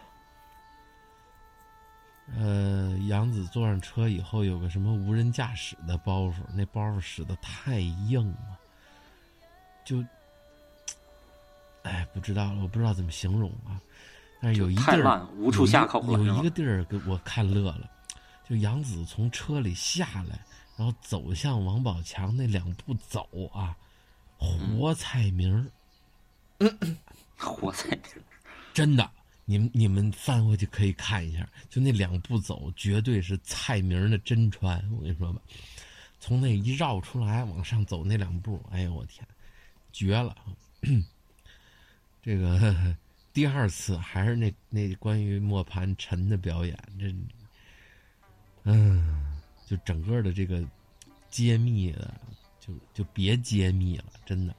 [2.39, 8.59] 呃，杨子坐上车以后有个什么无人驾驶的包袱，那包袱使得太硬了，
[9.85, 10.03] 就，
[11.85, 13.79] 哎，不知道了，我不知道怎么形容啊。
[14.41, 17.91] 但是有一地儿太，无处下口有一个地儿给我看乐了，
[18.49, 20.39] 就杨子从车里下来，
[20.77, 23.77] 然后走向王宝强那两步走啊，
[24.39, 25.71] 活菜名
[26.59, 26.69] 儿，
[27.37, 27.99] 活在
[28.73, 29.11] 真的，
[29.47, 34.83] 你们你们翻回去可以看一下，就那两步走，绝对是蔡明的真传。
[34.93, 35.41] 我跟你说吧，
[36.19, 39.27] 从那一绕出来往上走那两步，哎呦我天，
[39.93, 40.35] 绝了！
[42.23, 42.97] 这个
[43.35, 47.15] 第二次还是那那关于磨盘陈的表演，这，
[48.63, 49.37] 嗯，
[49.67, 50.65] 就整个的这个
[51.29, 52.15] 揭秘的，
[52.59, 54.57] 就就别揭秘了，真的，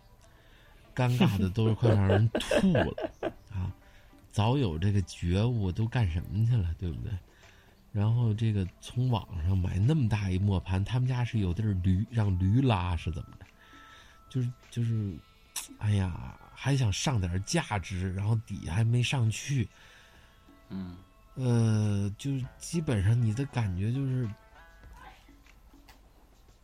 [0.93, 3.33] 尴尬的都是快让人吐了！
[4.35, 7.11] 早有这个觉悟，都干什么去了，对不对？
[7.93, 13.45] 然后这个从网上买那么大一磨盘，他们家是有地儿驴让驴拉是怎么的？
[14.29, 15.17] 就是就是，
[15.77, 19.65] 哎呀，还想上点价值，然后底还没上去，
[20.67, 20.97] 嗯，
[21.35, 24.29] 呃，就是基本上你的感觉就是，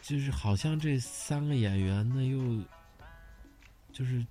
[0.01, 2.61] 就是好像这三个演员呢，又
[3.93, 4.25] 就是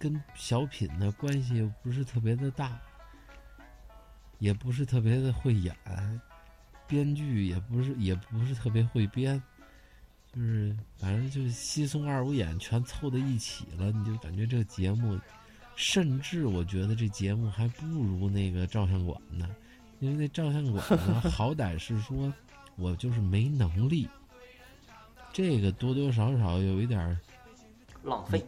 [0.00, 2.80] 跟小品的关系又不是特别的大，
[4.38, 5.76] 也不是特别的会演，
[6.88, 9.40] 编剧也不是也不是特别会编，
[10.32, 15.20] 就是反正就是稀松二五眼全凑在一起了，你就感觉这个节目。
[15.76, 19.48] 甚至我觉得这节目还不如那个照相馆呢，
[19.98, 22.32] 因为那照相馆呢， 好歹是说
[22.76, 24.08] 我就是没能力，
[25.32, 27.18] 这个多多少少有一点儿
[28.02, 28.44] 浪费。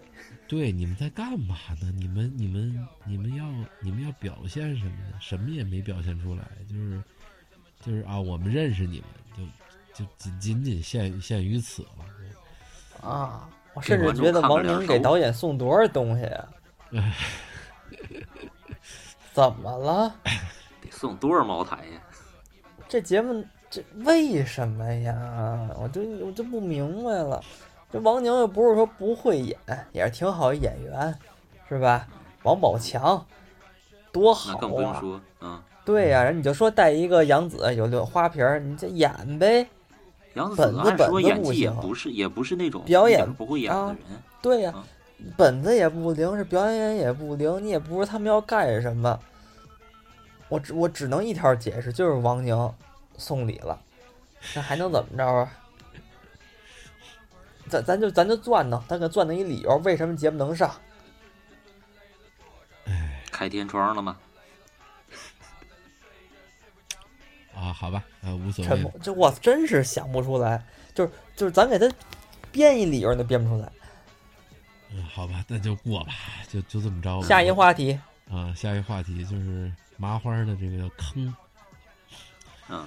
[0.49, 1.91] 对你们在干嘛呢？
[1.97, 3.47] 你们你们你们要
[3.81, 5.19] 你们要表现什么呢？
[5.21, 7.03] 什么也没表现出来，就是
[7.81, 9.09] 就是啊，我们认识你们，
[9.95, 13.09] 就就仅仅仅限限于此了。
[13.09, 16.49] 啊，我甚至觉得王宁给导演送多少东西啊？
[16.93, 17.15] 哎，
[19.33, 20.15] 怎么了？
[20.83, 22.01] 得送多少茅台呀？
[22.87, 25.71] 这节目这为什么呀？
[25.81, 27.43] 我就我就不明白了。
[27.93, 29.59] 这王宁又不是说不会演，
[29.93, 31.15] 也是挺好一演员，
[31.69, 32.09] 是吧？
[32.43, 33.25] 王宝强
[34.11, 34.99] 多好那更不用啊！
[35.01, 39.69] 说，嗯，对呀、人你就说带一个杨紫有六花瓶儿，你这演呗，
[40.35, 43.97] 杨子本子本子演技也不行不是也不是那种表演不会演的啊，
[44.41, 44.85] 对呀、啊
[45.37, 49.17] 本子也不灵，是表演也不灵，你也不知道他们要干什么。
[50.49, 52.73] 我只我只能一条解释，就是王宁
[53.17, 53.79] 送礼了，
[54.57, 55.49] 那还能怎么着啊？
[57.73, 60.71] 咱咱就咱就钻呢，咱给钻的一理由，为什么节目能上？
[62.85, 64.19] 哎开天窗了吗？
[67.57, 70.63] 啊，好吧，啊，无所谓沉默，，这我真是想不出来，
[70.95, 71.91] 就是就是咱给他
[72.51, 73.73] 编一理由，你都编不出来。
[74.91, 76.13] 嗯，好吧，那就过吧，
[76.51, 77.27] 就就这么着吧。
[77.27, 77.99] 下一话题，
[78.31, 81.35] 啊，下一话题就是麻花的这个坑，
[82.69, 82.85] 嗯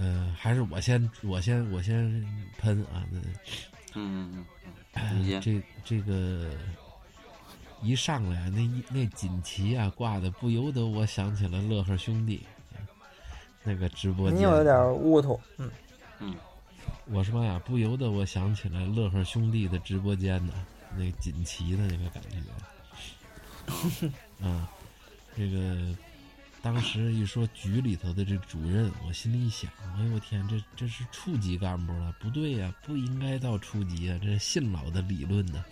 [0.00, 2.24] 呃，还是我先我先我先
[2.58, 3.18] 喷啊，那
[3.98, 4.46] 嗯嗯
[4.94, 6.50] 嗯，这这个
[7.82, 12.46] 一上来那一那锦旗啊挂的，不由得我想起了乐呵兄弟
[13.64, 15.70] 那个直播间，你有点糊涂，嗯，
[16.20, 16.34] 嗯
[17.06, 20.52] 我说呀，不由得我想起了乐呵兄弟的直播间呢，
[20.96, 22.38] 那锦旗的那个感觉。
[24.46, 24.68] 啊，
[25.36, 25.94] 这个
[26.60, 35.64] 当时一说局里头的这主任，我心里一想，哎呦我天，这这是处级干部了，不对呀、不应该到处级啊，这是信老的理论呢。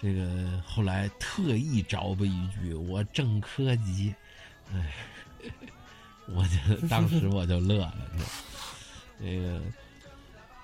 [0.00, 4.12] 这个后来特意找吧一句，我正科级，
[4.72, 4.92] 哎，
[6.26, 7.94] 我就当时我就乐了，
[9.20, 9.60] 这个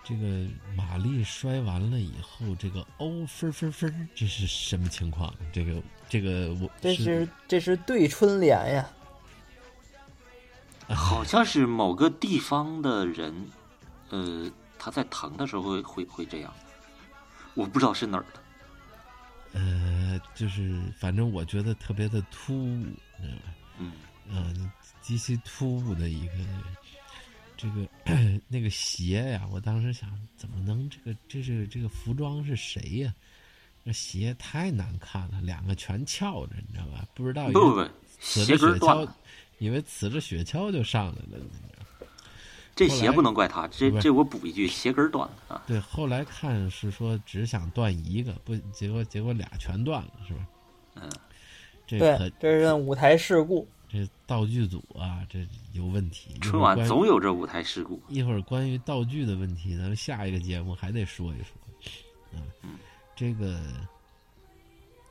[0.09, 5.35] 这个玛丽摔完了以后，这个哦分分分，这是什么情况？
[5.53, 8.89] 这个这个我这是这是对春联呀，
[10.97, 13.49] 好像是某个地方的人，
[14.09, 16.51] 呃，他在疼的时候会会会这样，
[17.53, 19.61] 我不知道是哪儿的。
[19.61, 22.87] 呃，就是反正我觉得特别的突兀？
[23.79, 23.93] 嗯
[24.31, 26.35] 嗯，极其突兀的一个
[27.59, 27.87] 这个
[28.49, 33.13] 那个鞋呀，我当时想，怎么能这个这是这个服装是谁呀？
[33.85, 37.05] 这鞋太难看了，两个全翘着，你知道吧？
[37.15, 37.89] 不知道以为不不
[38.21, 39.17] 鞋着雪橇跟断了，，
[39.59, 42.07] 以为呲着雪橇就上来了，你知道
[42.77, 45.65] 这鞋不能怪他，这这我补一句，鞋跟断了啊。
[45.67, 50.47] 对，后来看是说只想断一个，不，结果结果俩全断了，是吧？
[50.95, 51.11] 嗯，
[51.87, 56.39] 这这是舞台事故，这道具组啊，这有问题。
[56.41, 58.01] 春晚总有这舞台事故。
[58.09, 62.39] 一会儿关于道具的问题，咱们下一个节目还得说一说。
[62.39, 62.45] 啊，
[63.17, 63.59] 这个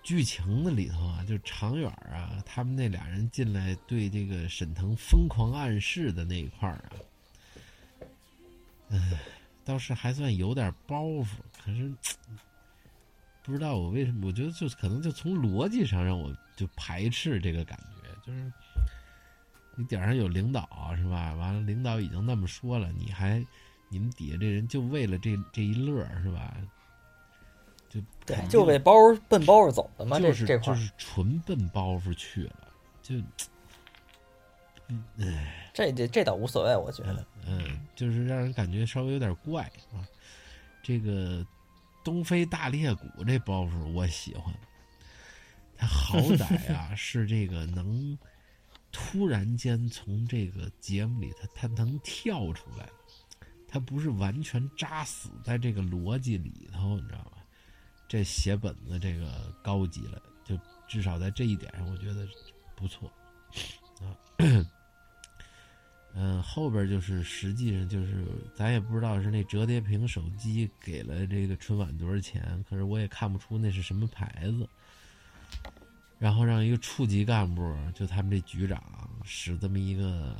[0.03, 6.93] 剧情的里头啊，就常远啊，他们那俩人进来对这个沈腾疯狂暗示的那一块儿啊，
[8.89, 9.17] 嗯，
[9.65, 11.27] 倒是还算有点包袱，
[11.65, 11.91] 可是
[13.43, 18.53] 不知道我为什么，我觉得就可能就从逻辑上让我就排斥这个感觉，就是
[19.77, 20.67] 你顶上有领导
[20.97, 21.33] 是吧？
[21.35, 23.45] 完了，领导已经那么说了，你还
[23.89, 26.57] 你们底下这人就为了这这一乐是吧？
[27.89, 28.91] 就对就为包
[29.29, 32.67] 奔包袱走的嘛，就是这这块，就是纯奔包袱去了，
[33.01, 33.15] 就
[35.73, 37.25] 这这这倒无所谓，我觉得。
[37.45, 39.63] 嗯，就是让人感觉稍微有点怪
[39.93, 40.03] 啊。
[40.83, 41.45] 这个
[42.03, 44.53] 东非大裂谷这包袱我喜欢，
[45.77, 48.17] 他好歹啊 是这个能
[48.99, 52.89] 突然间从这个节目里他他能跳出来，
[53.67, 57.37] 他不是完全扎死在这个逻辑里头，你知道吧？
[58.07, 62.27] 这写本子这个高级了，就至少在这一点上，我觉得
[62.75, 63.11] 不错
[64.01, 64.17] 啊。
[66.15, 68.25] 嗯，后边就是实际上就是
[68.55, 74.67] 咱也不知道是那折叠屏手机给了这个春晚多少钱，可是我也看不出那是什么牌子。
[76.19, 78.81] 然后让一个处级干部，就他们这局长
[79.23, 80.35] 使这么一个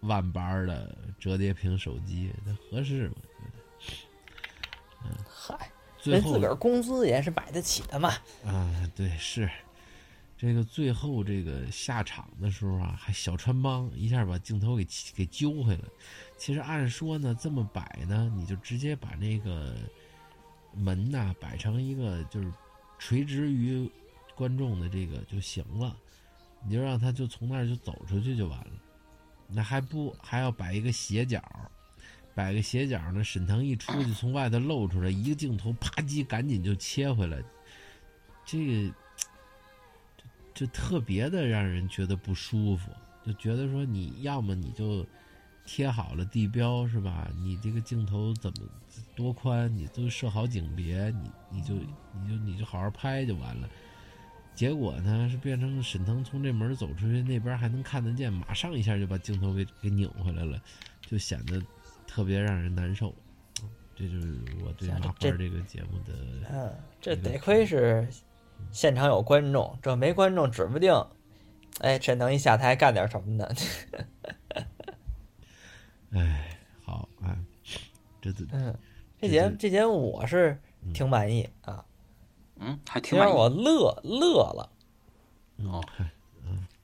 [0.00, 3.16] 万八的折叠屏手机，那合适吗？
[5.04, 8.10] 嗯嗨，最后人自个儿工资也是买得起的嘛。
[8.44, 9.50] 啊，对，是
[10.36, 15.82] 这个最后这个下场的时候啊，还小穿帮一下把镜头给给揪回来。
[16.38, 19.74] 其实按说呢，这么摆呢，你就直接把那个
[20.74, 22.50] 门呐摆成一个就是
[22.98, 23.90] 垂直于
[24.40, 25.94] 观众的这个就行了，
[26.64, 28.72] 你就让他就从那儿就走出去就完了。
[29.46, 31.42] 那还不还要摆一个斜角，
[32.34, 33.22] 摆个斜角呢？
[33.22, 37.36] 沈腾一出去，从外头露出来一个镜头，啪叽，赶紧就切回来。
[38.46, 38.94] 这个
[40.16, 40.24] 就
[40.54, 42.90] 就特别的让人觉得不舒服，
[43.22, 45.04] 就觉得说你要么你就
[45.66, 47.30] 贴好了地标是吧？
[47.36, 48.66] 你这个镜头怎么
[49.14, 53.68] 多宽，你都设好景别，你你就你就你就好好拍就完了。
[54.60, 60.60] 结果呢是变成沈腾从这门走出去，那边还能看得见，马上一下就把镜头给给拧回来了，
[61.00, 61.62] 就显得
[62.06, 63.14] 特别让人难受。
[63.96, 66.12] 这就是我对麻花这这个节目的，
[66.52, 68.06] 嗯，这得亏是
[68.70, 70.92] 现场有观众，这没观众指不定，
[71.78, 73.48] 哎，这能一下台干点什么呢？
[76.12, 77.34] 哎，好啊，
[78.20, 78.76] 这这嗯，
[79.18, 80.60] 这节这节目我是
[80.92, 81.84] 挺满意啊，嗯，
[82.88, 83.30] 还挺挺让。
[83.34, 84.70] 我乐乐了。
[85.58, 85.82] 哦，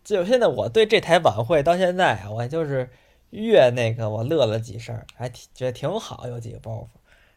[0.05, 2.91] 就现在我对这台晚会到现在啊，我就是
[3.31, 6.89] 越那个我乐了几声，还挺觉得挺好，有几个包袱。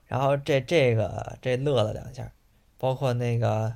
[0.06, 2.32] 然后这这个这乐了两下，
[2.78, 3.76] 包括那个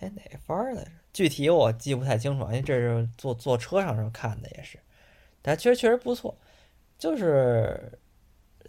[0.00, 0.90] 哎哪番儿来着？
[1.12, 4.78] 具体我记不太清楚，因为这是坐坐车上时候看的也是，
[5.40, 6.36] 但确实确实不错，
[6.98, 7.98] 就是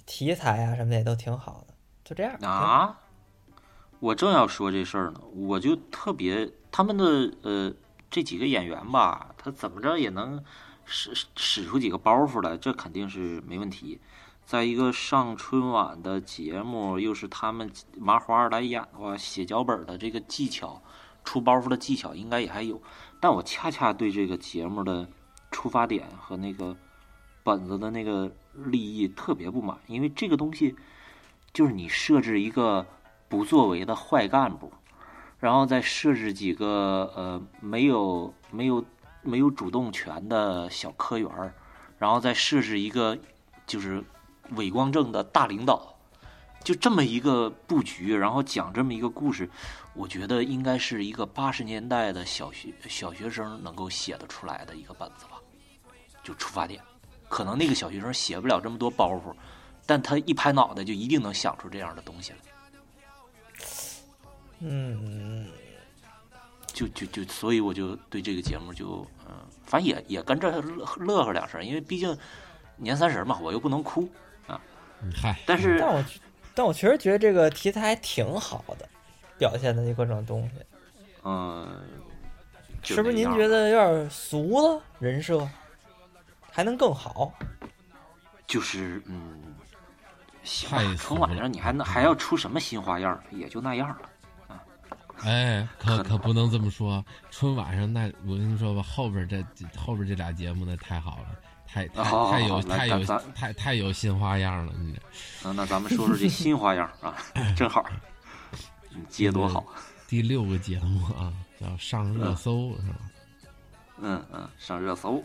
[0.06, 1.74] 题材啊什么的也都挺好的，
[2.04, 2.34] 就这样。
[2.42, 3.02] 啊，
[4.00, 7.74] 我正要说这事儿呢，我就特别他们的呃
[8.10, 10.44] 这几个演员吧，他怎么着也能
[10.86, 14.00] 使使出几个包袱来，这肯定是没问题。
[14.46, 20.82] 在一个上春晚的节目，又是他们麻花来演的话，写脚本的这个技巧，
[21.26, 22.82] 出包袱的技巧应该也还有。
[23.20, 25.06] 但我恰恰对这个节目的
[25.52, 26.78] 出发点和那个
[27.44, 30.76] 本子的那个立意特别不满，因为这个东西
[31.52, 32.86] 就是你设置一个
[33.30, 34.72] 不作为的坏干部，
[35.40, 38.84] 然后再设置几个呃没有没有
[39.22, 41.54] 没有主动权的小科员儿，
[41.98, 43.18] 然后再设置一个
[43.66, 44.04] 就是
[44.56, 45.96] 伪光正的大领导，
[46.64, 49.50] 就这么一个布局，然后讲这么一个故事，
[49.94, 55.42] 我觉得应该是一个八十年代的小学小学生能够写得出来的一个本子吧，
[56.24, 56.82] 就出发点。
[57.30, 59.36] 可能那个小学生写不了这么多包袱，
[59.86, 62.38] 但他一拍脑袋就一定能想出这样的东西来。
[64.60, 65.48] 嗯，
[66.68, 69.36] 就就就，所以我就对这个节目就嗯，
[69.66, 72.18] 反正也也跟着乐乐呵两声，因为毕竟
[72.76, 74.08] 年三十嘛，我又不能哭。
[74.48, 74.60] 啊
[75.16, 76.04] 嗨，但是但我
[76.56, 78.90] 但我确实觉得这个题材还挺好的，
[79.38, 80.56] 表现的各种东西。
[81.24, 81.84] 嗯，
[82.82, 84.82] 是不是您觉得有点俗了？
[84.98, 85.48] 人设
[86.52, 87.32] 还能更好？
[88.48, 89.56] 就是嗯，
[90.44, 93.22] 行太吧，春晚上你还能还要出什么新花样？
[93.30, 94.10] 也就那样了。
[95.24, 97.04] 哎，可可不能这么说。
[97.32, 99.44] 春晚上那我跟你说吧，后边这
[99.76, 103.04] 后边这俩节目那太好了，太太有太有
[103.34, 105.02] 太太有新花样了，你这
[105.50, 107.16] 嗯，那咱们说说这新花样啊，
[107.56, 107.86] 正好，
[108.94, 109.66] 嗯接多好。
[110.08, 113.00] 第六个节目啊，叫上热搜是吧？
[114.00, 115.24] 嗯嗯，上热搜。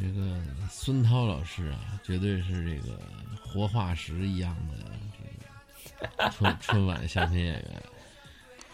[0.00, 2.98] 这个孙涛老师啊，绝对是这个
[3.44, 7.82] 活化石一样的这个春春晚相亲演员。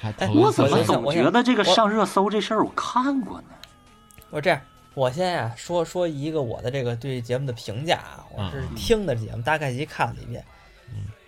[0.00, 3.48] 还哎我我怎么总觉得这个上热搜这事儿我看过呢？
[4.30, 4.60] 我这样，
[4.94, 10.42] 我先呀、说说一个我的这个对节目的评价啊，我是嗯听的节目，大概一看了一遍。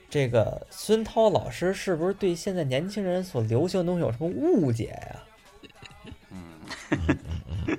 [0.08, 5.16] 这个孙涛老师是不是对现在年轻人所流行的东西有什么误解呀、
[6.30, 6.58] 嗯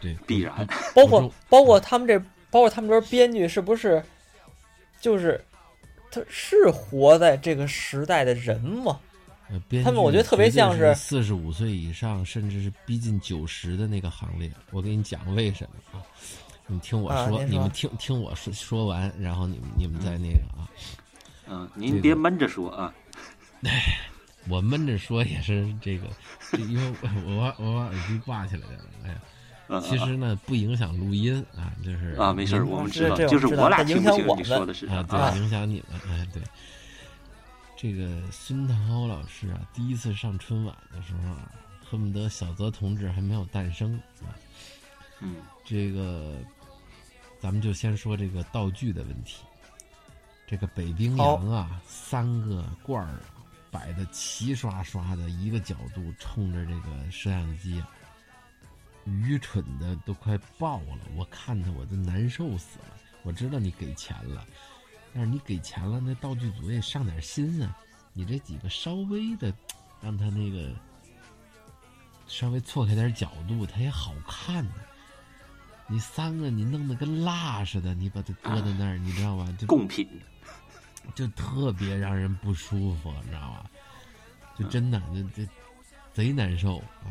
[0.00, 0.66] 对必然。
[0.94, 2.18] 包括包括他们这，
[2.50, 4.02] 包括他们这边编剧是不是，
[5.00, 5.44] 就是
[6.10, 8.98] 他是活在这个时代的人吗？
[9.50, 14.50] 呃编他们我觉得特别像是四十五岁以上，甚至是逼近九十的那个行列。
[14.70, 16.02] 我给你讲为什么啊？
[16.66, 20.68] 你听我说，啊说你们听听我说说完，然后你们你们再那个啊。
[21.48, 22.94] 嗯，您别闷着说啊。
[24.48, 26.06] 我闷着说也是这个，
[26.56, 29.20] 因为我我把我把耳机挂起来了，哎呀，
[29.68, 36.42] 嗯其实呢不影响录音啊，就是啊，没事儿，我们知道，就是我俩影响听不清你我们啊，说的是啥对，影响你们，哎，对。
[37.80, 41.50] 这个孙涛老师啊，第一次上春晚的时候啊，
[41.82, 44.36] 恨不得小泽同志还没有诞生啊。
[45.20, 46.36] 嗯这个，
[47.40, 49.42] 咱们就先说这个道具的问题。
[50.46, 53.22] 这个北冰洋啊，三个罐儿啊
[53.70, 57.88] 摆的齐刷刷的，一个角度冲着这个摄像机啊，
[59.06, 60.98] 愚蠢的都快爆了。
[61.16, 62.98] 我看的我都难受死了。
[63.22, 64.46] 我知道你给钱了，
[65.12, 67.76] 但是你给钱了，那道具组也上点心啊。
[68.12, 69.52] 你这几个稍微的，
[70.00, 70.74] 让他那个
[72.26, 74.74] 稍微错开点角度，他也好看呢、
[75.86, 79.48] 你三个你弄得跟蜡似的，你把它搁在那儿，你知道吧？
[79.58, 80.08] 就贡品。
[81.14, 83.70] 就特别让人不舒服，你知道吧？
[84.56, 85.00] 就真的，
[85.34, 85.52] 这这
[86.12, 87.08] 贼难受啊！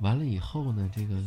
[0.00, 1.22] 完了以后呢，这个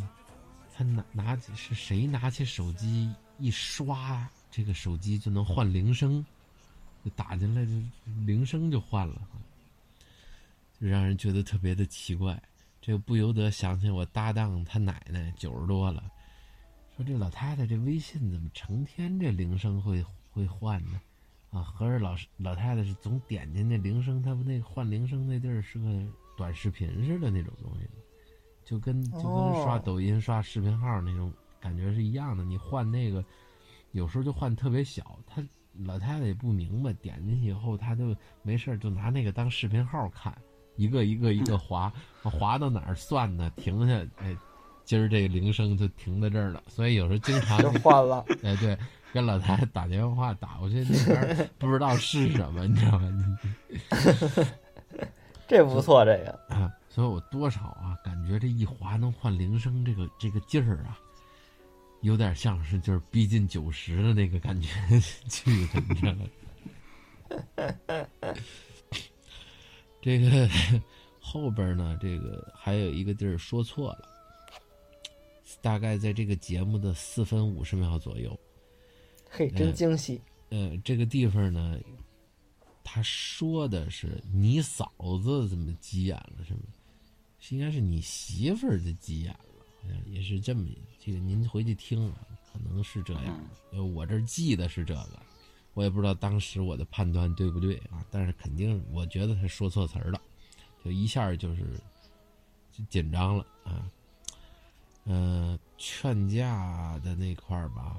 [0.76, 6.26] 他拿拿起是谁拿起手机一刷，这个手机就能换铃声，
[7.06, 7.72] 就打进来就
[8.26, 9.22] 铃声就换了，
[10.82, 12.42] 就让人觉得特别的奇怪。
[12.82, 16.04] 这个不由得想起我搭档他奶奶九十多了，
[16.96, 21.00] 说这老太太这微信怎么成天这铃声会会会换呢？
[21.52, 26.04] 啊，合着老老太太是总点进那铃声，她不那换铃声那地儿是个
[26.36, 27.88] 短视频似的那种东西？
[28.66, 32.44] 就跟就跟刷哦抖音、刷视频号那种感觉是一样的。
[32.44, 33.24] 你换那个，
[33.98, 35.44] 有时候就换特别小，他
[35.86, 40.36] 老太太也不明白，点进去以后，他就没事儿就拿那个当视频号看，
[40.76, 41.92] 一个一个一个划，
[42.22, 43.52] 划到哪儿算呢？
[43.58, 44.38] 停下，哎，
[44.86, 46.62] 今儿这个铃声就停在这儿了。
[46.68, 48.24] 所以有时候经常就换了。
[48.44, 48.78] 哎，对，
[49.12, 53.40] 跟老太太打电话打过去，那边儿不知道是什么，你知道吗？
[55.48, 61.00] 这不错，这个啊，所以我多少啊，感觉这一划能换铃声，这个这个劲儿啊，
[62.02, 64.70] 有点像是就是逼近九十的那个感觉
[65.30, 66.26] 去的，你知道吗？
[70.02, 70.50] 这个
[71.20, 74.08] 后边呢，这个还有一个地儿说错了，
[75.62, 78.40] 大概在这个节目的四分五十秒左右。
[79.30, 80.22] 嘿，真惊喜。
[80.50, 81.78] 呃，这个地方呢，
[82.84, 86.62] 他说的是你嫂子怎么急眼了，是吗？
[87.40, 90.66] 是应该是你媳妇儿的急眼了，好像也是这么
[91.08, 92.18] 这个，您回去听啊，
[92.52, 93.40] 可能是这样。
[93.72, 95.20] 呃，我这儿记得是这个，
[95.74, 100.20] 我也不知道当时我的判断对不对啊，但是肯定我觉得他说错词儿了，
[100.84, 101.64] 就一下就是
[102.74, 103.90] 就紧张了啊。
[105.06, 107.96] 呃，劝架的那块儿吧，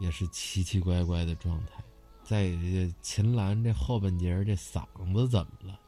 [0.00, 1.84] 也是奇奇怪怪的状态。
[2.24, 2.56] 在
[3.02, 4.84] 秦岚这后半截，这嗓
[5.14, 5.78] 子怎么了？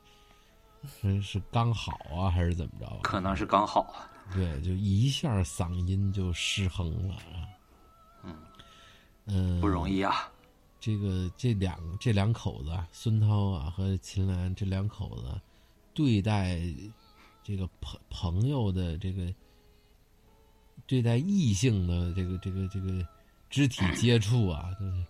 [1.00, 3.00] 是是刚好啊，还是怎么着啊？
[3.02, 4.08] 可能是刚好啊。
[4.34, 7.48] 对，就一下嗓音就失衡了啊。
[8.24, 8.36] 嗯
[9.26, 10.30] 嗯，不容易啊。
[10.78, 15.40] 这个这两这两口子啊，孙涛啊和秦岚这两口子
[15.94, 16.60] 对待
[17.42, 19.34] 这个朋朋友的这个
[20.86, 23.04] 对待异性的这个这个这个
[23.50, 25.04] 肢体 接触啊，都是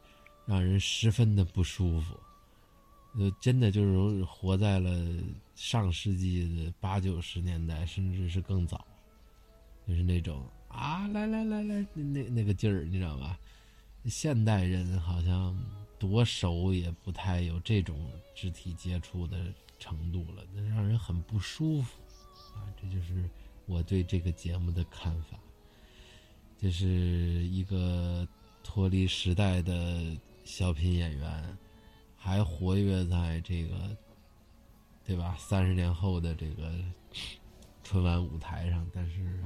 [0.47, 2.19] 让人十分的不舒服。
[3.19, 4.91] 呃，真的就是活在了
[5.55, 8.87] 上世纪的八九十年代，甚至是更早，
[9.87, 13.39] 就是那种啊，来来来来，那那那个劲儿，你知道吧？
[14.07, 15.57] 现代人好像
[15.99, 22.01] 多熟也不太有这种肢体接触的程度了，那让人很不舒服
[22.55, 22.62] 啊！
[22.80, 23.28] 这就是
[23.66, 25.39] 我对这个节目的看法。
[26.59, 28.26] 这是一个
[28.62, 31.59] 脱离时代的小品演员，
[32.16, 33.97] 还活跃在这个
[35.05, 35.37] 对吧？
[35.39, 36.72] 三十年后的这个
[37.82, 39.43] 春晚舞台上，但是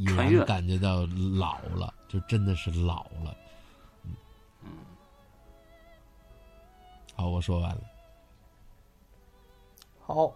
[0.00, 1.06] 依穿越然感觉到
[1.38, 3.36] 老了，就真的是老了。
[4.64, 4.72] 嗯
[7.14, 7.82] 好，我说完了。
[10.00, 10.32] 好，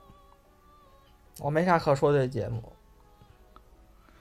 [1.40, 2.62] 我没啥可说的节目，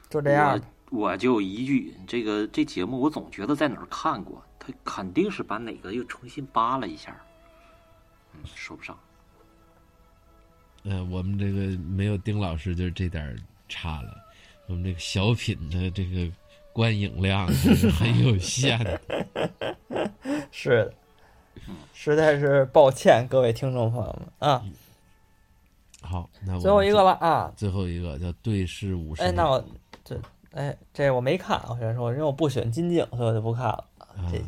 [0.09, 0.65] 就这样吧。
[0.89, 7.19] 我我就一句，这个这节目我总觉得在哪儿看过，他肯定是把哪个又重新扒了一下。
[8.33, 8.97] 嗯，说不上。
[10.83, 13.37] 嗯、我们这个没有丁老师，就是这点
[13.67, 14.22] 差了。
[14.67, 16.31] 我们这个小品的这个
[16.71, 19.01] 观影量还是很有限的。
[20.51, 20.93] 是的，
[21.93, 24.63] 实在是抱歉各位听众朋友们啊。
[26.01, 27.11] 好，那我最后一个吧。
[27.19, 29.21] 啊，最后一个叫对视五十。
[29.21, 29.63] 哎，那我
[30.03, 30.19] 这
[30.51, 33.85] 哎这我没看，我先说，因为我不喜欢金靖，所以我就不看了。
[33.99, 34.41] 啊这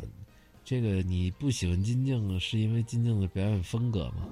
[0.64, 4.26] 这个你不喜欢金靖，是因为金靖的表演风格吗？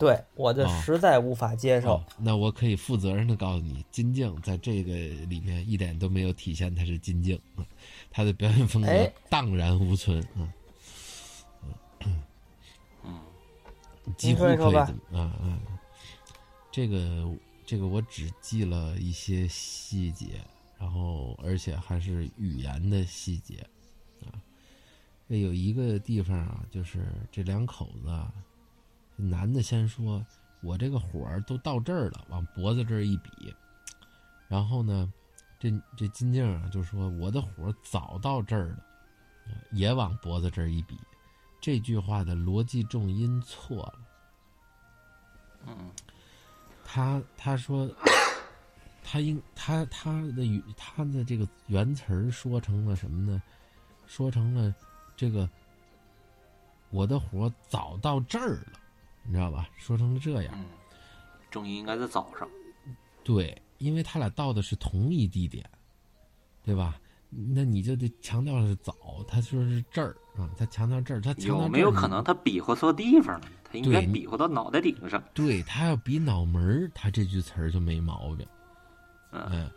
[0.00, 2.04] 对我就哦实在无法接受哦。
[2.18, 4.92] 那我可以负责任的告诉你，金靖在这个
[5.26, 7.66] 里面一点都没有体现他是金靖，嗯
[8.10, 10.48] 他的表演风格哎荡然无存啊。
[13.04, 13.20] 嗯，
[14.16, 15.60] 几乎可以啊啊！
[16.72, 17.30] 这个
[17.66, 20.40] 这个我只记了一些细节，
[20.78, 23.56] 然后而且还是语言的细节
[24.22, 24.32] 啊。
[25.28, 28.32] 这有一个地方啊，就是这两口子啊，
[29.20, 30.24] 男的先说
[30.62, 33.54] ：“我这个火儿都到这儿了，往脖子这儿一比。”
[34.48, 35.12] 然后呢，
[35.58, 38.76] 这这金靖啊就说：“我的火早到这儿了，
[39.46, 40.98] 啊也往脖子这儿一比。”
[41.60, 43.98] 这句话的逻辑重音错了。
[45.66, 45.90] 嗯，
[46.84, 47.88] 他他说，
[49.04, 53.42] 他应他他的语他的这个原词儿说成了什么呢？
[54.06, 54.74] 说成了
[55.16, 55.48] 这个
[56.88, 58.79] 我的火早到这儿了，
[59.22, 59.68] 你知道吧？
[59.76, 60.54] 说成了这样。
[60.56, 60.64] 嗯，
[61.50, 62.48] 重音应该在早上。
[63.22, 65.64] 对，因为他俩到的是同一地点，
[66.64, 67.00] 对吧？
[67.28, 68.92] 那你就得强调是早，
[69.28, 73.46] 他说是这儿啊，他强调这儿，他强调有没有可能他比划错地方了？
[73.62, 75.22] 他应该比划到脑袋顶上。
[75.32, 78.44] 对他要比脑门儿，他这句词儿就没毛病。
[79.30, 79.70] 嗯，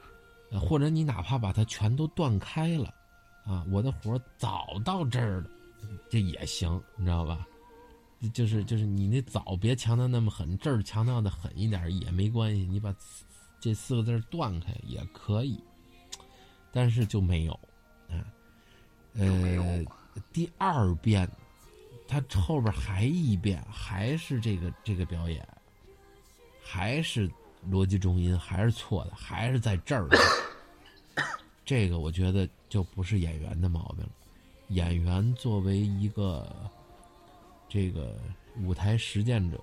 [0.60, 2.92] 或者你哪怕把它全都断开了，
[3.46, 5.46] 啊，我的活早到这儿了，
[6.10, 7.46] 这也行，你知道吧？
[8.30, 12.96] 就是就是你那早别强调那么狠，这儿强调的狠一点也没关系，你把
[13.60, 15.60] 这四个字断开也可以，
[16.72, 17.54] 但是就没有，
[18.10, 18.24] 啊，
[19.16, 19.86] 呃，
[20.32, 21.30] 第二遍，
[22.08, 25.48] 他后边还一遍，还是这个这个表演，
[26.64, 27.30] 还是
[27.70, 30.08] 逻辑重音还是错的，还是在这儿，
[31.66, 34.12] 这个我觉得就不是演员的毛病了，
[34.70, 36.72] 演员作为一个。
[37.74, 38.16] 这个
[38.62, 39.60] 舞台实践者，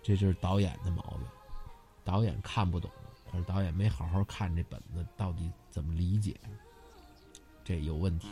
[0.00, 1.26] 这就是导演的毛病。
[2.04, 2.88] 导演看不懂，
[3.24, 6.36] 或者导演没好好看这本子到底怎么理解，
[7.64, 8.28] 这有问题。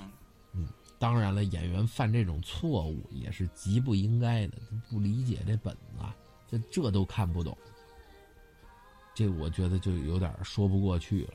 [0.53, 4.59] 嗯，当然了，演员犯这种错误也是极不应该的。
[4.89, 6.05] 不理解这本子，
[6.47, 7.59] 这这都看不懂，
[9.13, 11.35] 这我觉得就有点说不过去了。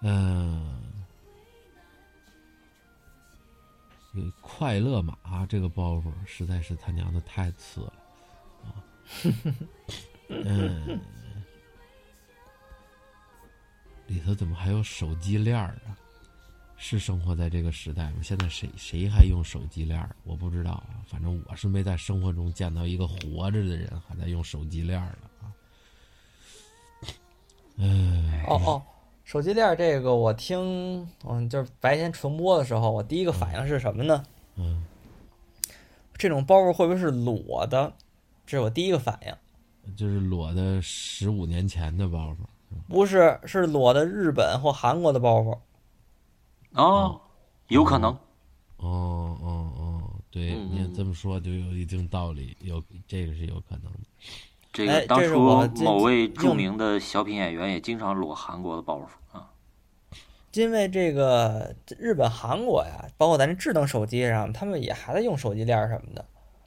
[0.00, 0.82] 嗯。
[0.82, 1.01] 这
[4.40, 7.94] 快乐马这个包袱实在是他娘的太次了，
[8.64, 8.84] 啊，
[10.28, 11.00] 嗯，
[14.06, 15.96] 里头怎么还有手机链儿啊？
[16.76, 18.20] 是生活在这个时代吗？
[18.22, 20.16] 现在谁谁还用手机链儿？
[20.24, 25.52] 我不知道啊，反正我是没在生活中见到一个活着的人还在用手机链儿的啊。
[27.76, 28.82] 嗯，哦哦。
[29.32, 34.22] 手机链这个我听，嗯，就是白天重播的时候，我第一个反应是什么呢？
[34.56, 34.84] 嗯，
[36.18, 37.90] 这种包袱会不会是裸的？
[38.44, 39.94] 这是我第一个反应。
[39.96, 42.36] 就是裸的十五年前的包袱？
[42.90, 45.58] 不是，是裸的日本或韩国的包袱。
[46.72, 47.18] 哦，
[47.68, 48.12] 有可能。
[48.76, 54.00] 哦哦哦，对，你这么说就有一定道理，有这个是有可能的。
[54.72, 55.38] 这个当初
[55.84, 59.50] 某位著名的小品演员也经常裸韩国的包袱啊，
[60.54, 66.24] 因为这个日本、韩国呀，包括咱这智能手机上，他们也还在用手机链什么的。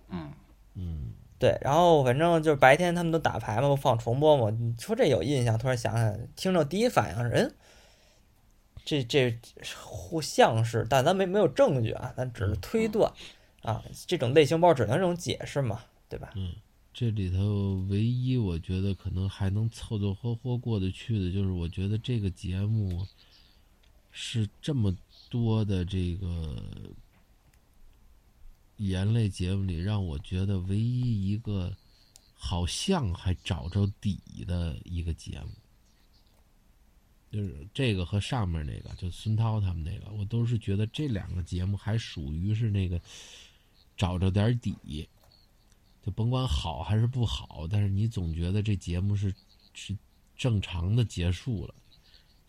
[0.10, 0.32] 嗯
[0.76, 4.49] 嗯，对，然后反正就是白天他们都打牌嘛，不放重播嘛。
[4.52, 5.57] 你说这有印象？
[5.57, 7.56] 突然想想，听着第一反应是，嗯，
[8.86, 9.36] 这这
[9.84, 13.11] 互像是，但咱没没有证据啊，咱只是推断
[13.64, 13.84] 啊。
[14.06, 16.30] 这种类型包只能这种解释嘛，对吧？
[16.36, 16.52] 嗯。
[16.98, 23.06] 这里头唯一我觉得可能还能凑凑合合过得去的，就是我觉得这个节目
[24.14, 24.96] 是这么
[25.30, 26.64] 多的这个
[28.78, 31.76] 言类节目里，让我觉得唯一一个
[32.34, 34.18] 好像还找着底
[34.48, 35.50] 的一个节目，
[37.30, 43.02] 就是这个和上面那个，就孙涛他们那个，我都是觉得这两个节目还属于是那个
[43.98, 45.06] 找着点底。
[46.06, 49.34] 就甭管好还是不好，但是你总觉得这节目是
[49.73, 49.95] 是
[50.38, 51.73] 正常的结束了，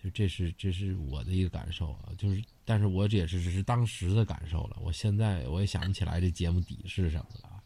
[0.02, 2.12] 就这是这是我的一个感受啊。
[2.18, 4.76] 就是，但是我这也是只是当时的感受了。
[4.82, 7.62] 我现在我也想不起来这节目底是什么了。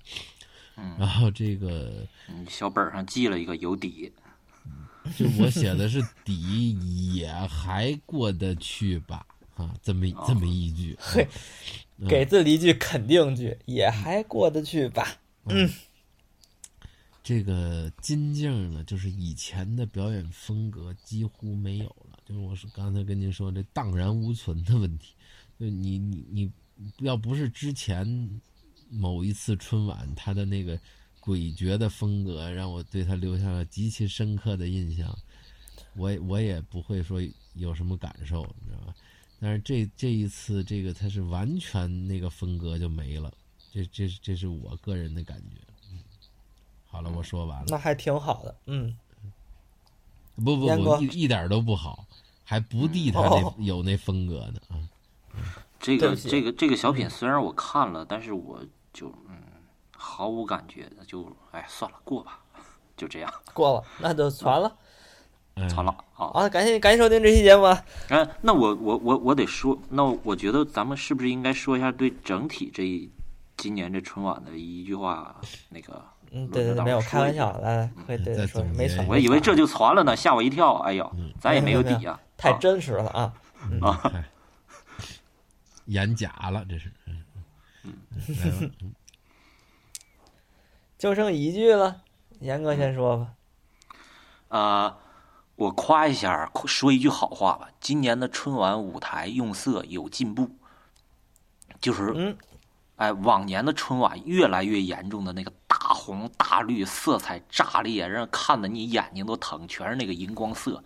[0.76, 2.06] 嗯，然后这个
[2.48, 4.12] 小本上记了一个有底，
[5.16, 9.26] 就我写的是底也还过得去吧？
[9.56, 11.26] 啊，这么这么一句，嘿，
[12.08, 15.04] 给自己一句肯定句，也还过得去吧？
[15.52, 15.70] 嗯，
[17.22, 22.18] 这个金靖呢，就是以前的表演风格几乎没有了。
[22.24, 25.14] 就是我是刚才跟您说这荡然无存的问题。
[25.58, 26.52] 就你你你，
[26.98, 28.40] 要不是之前
[28.88, 30.78] 某一次春晚他的那个
[31.20, 35.16] 诡谲的风格，让我对他留下了极其深刻的印象，
[35.94, 37.20] 我我也不会说
[37.54, 38.94] 有什么感受，你知道吧？
[39.38, 43.32] 但是这这一次，这个他是完全那个风格就没了。
[43.72, 45.56] 这这这是我个人的感觉，
[45.92, 45.98] 嗯，
[46.86, 47.66] 好了，我说完了。
[47.68, 48.96] 那还挺好的，嗯。
[50.42, 52.06] 不不不，一一点都不好，
[52.44, 54.80] 还不地他那有那风格呢啊。
[55.78, 58.58] 这个这个这个小品虽然我看了，但是我
[58.90, 59.36] 就嗯
[59.94, 62.40] 毫无感觉的，就哎算了过吧，
[62.96, 64.74] 就这样过了，那就传了，
[65.68, 65.94] 传了。
[66.14, 67.64] 好，好，感谢感谢收听这期节目。
[68.08, 73.10] 哎，那我我我我得说，那我觉得咱们是不是应该说一下对整体这一。
[73.60, 75.38] 今年这春晚的一句话，
[75.68, 83.34] 那个，嗯，对对对，没有开玩笑，来来，可以对说，没错，我以为这就传了呢，吓我一跳，哎呦，咱也没有底啊， 太真实了啊。
[83.82, 84.24] 啊，
[85.84, 86.90] 演假了，这是，
[87.84, 88.72] 嗯，
[90.96, 92.00] 就剩一句了，
[92.40, 94.96] 严哥先说吧，啊，
[95.56, 100.48] 我夸一下，说一句好话吧，今年的春晚舞台用色有进步，
[101.78, 102.34] 就是，嗯。
[103.00, 110.84] 哎，往年的春晚越来越严重的那个大红大绿，色彩炸裂，让看的你眼睛都疼，全是那个荧光色。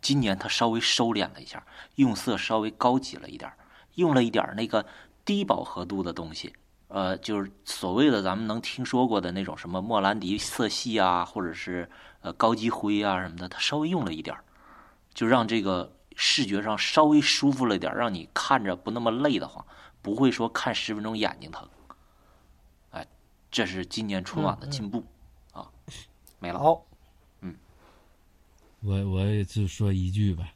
[0.00, 1.64] 今年他稍微收敛了一下，
[1.94, 3.48] 用色稍微高级了一点，
[3.94, 4.84] 用了一点那个
[5.24, 6.52] 低饱和度的东西，
[6.88, 11.88] 呃，就是所谓的咱们能听说过的那种什么莫兰迪色系啊，或者是
[12.22, 14.36] 呃高级灰啊什么的，他稍微用了一点，
[15.14, 19.64] 就让这个视觉上稍微舒服了一点，让你看着不那么累得慌，
[20.02, 21.66] 不会说看十分钟眼睛疼。
[22.90, 23.06] 哎，
[23.50, 25.06] 这是今年春晚的进步、
[25.52, 25.70] 啊，
[26.38, 26.58] 没了。
[26.58, 26.84] 好，
[28.80, 30.52] 我我也就说一句吧，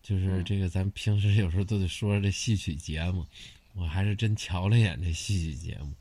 [0.00, 3.26] 就是嗯这个咱平时有时候都得说这戏曲节目，
[3.74, 5.92] 我还是真瞧了眼这戏曲节目。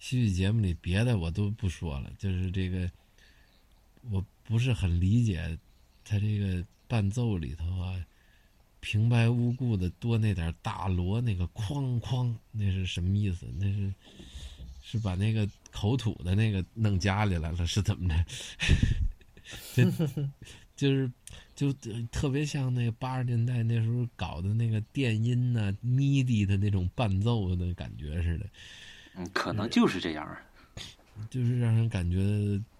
[0.00, 2.90] 戏曲节目里别的我都不说了，就是这个，
[4.10, 5.56] 我不是很理解
[6.04, 8.04] 他这个伴奏里头啊，
[8.90, 13.44] 平白无故的多那点大锣那个哐哐，那是什么意思？
[13.58, 13.92] 那是
[14.82, 18.24] 是把那个口吐的那个弄家里来了，是怎么着？
[19.76, 19.84] 这
[20.74, 21.12] 就是
[21.54, 21.70] 就
[22.10, 28.46] 特别像那个八十年代那时候搞的那个电音呐、MIDI 的那种伴奏的感觉似的，
[29.16, 30.42] 嗯，可能就是这样儿。
[31.28, 32.18] 就是让人感觉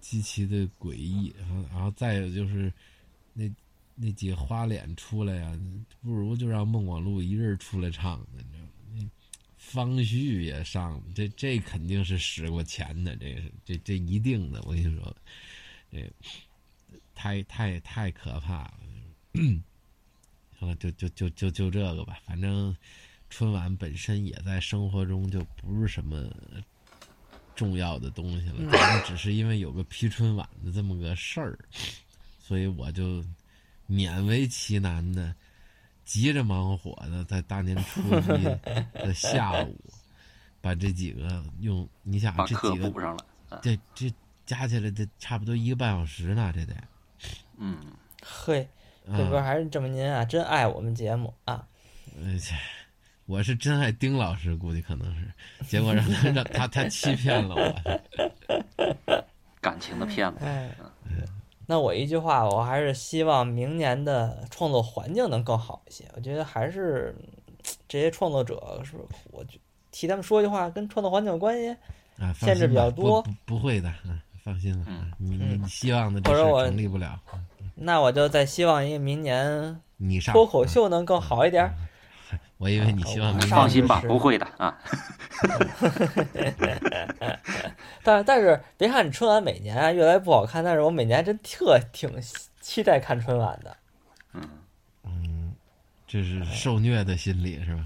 [0.01, 1.31] 极其的诡异。
[1.37, 2.73] 然后，然后再有就是
[3.33, 3.47] 那
[4.01, 5.59] 那几个花脸出来呀、
[6.01, 8.69] 不如就让孟广禄一人出来唱呢，你知道吗？
[8.93, 9.05] 那
[9.57, 15.15] 方旭也上了，这这肯定是使过钱的，这是这这一定的，我跟你说，
[15.91, 16.09] 这
[17.13, 18.79] 太太太可怕了。
[20.57, 22.75] 好了，就就就就就这个吧，反正
[23.29, 26.33] 春晚本身也在生活中就不是什么
[27.53, 31.59] 重要的东西了，咱们只是因为有个批春晚的这么个事儿，
[32.39, 33.23] 所以我就
[33.89, 35.33] 勉为其难的、
[36.05, 38.43] 急着忙火的，在大年初一
[38.93, 39.75] 的 下午，
[40.61, 43.25] 把这几个用你想把课这几个补上了。
[43.63, 44.13] 这这
[44.45, 46.75] 加起来得差不多一个半小时呢，这得。
[47.57, 47.77] 嗯，
[48.21, 48.61] 嘿，
[49.07, 51.65] 啊这边还是证明您啊，真爱我们节目啊。
[52.15, 52.55] 嗯，切
[53.25, 55.31] 我是真爱丁老师，估计可能是，
[55.67, 59.23] 结果让他让他他欺骗了我。
[59.61, 60.45] 感情的骗子。
[60.45, 60.69] 哎，
[61.69, 66.03] 那我一句话，我还是希望明年的创作环境能更好一些。
[66.15, 67.27] 我觉得还是嗯
[67.87, 68.95] 这些创作者是，
[69.29, 69.59] 我就
[69.91, 71.69] 替他们说一句话，跟创作环境有关系。
[72.17, 77.19] 啊，限制比较多不不不会的，嗯，放心吧，嗯希望的这事或者我成立不了，
[77.75, 81.75] 那我就再希望一个明年你上脱口嗯秀能更好一点儿。
[82.59, 84.77] 我以为你希望明上年放心吧，不会的啊。
[88.03, 92.11] 但但是别看你春晚每年啊越来越不好看，但是我每年真特挺
[92.59, 93.77] 期待看春晚的。
[94.33, 94.41] 嗯
[95.03, 95.55] 嗯，
[96.05, 97.85] 这是受虐的心理是吧？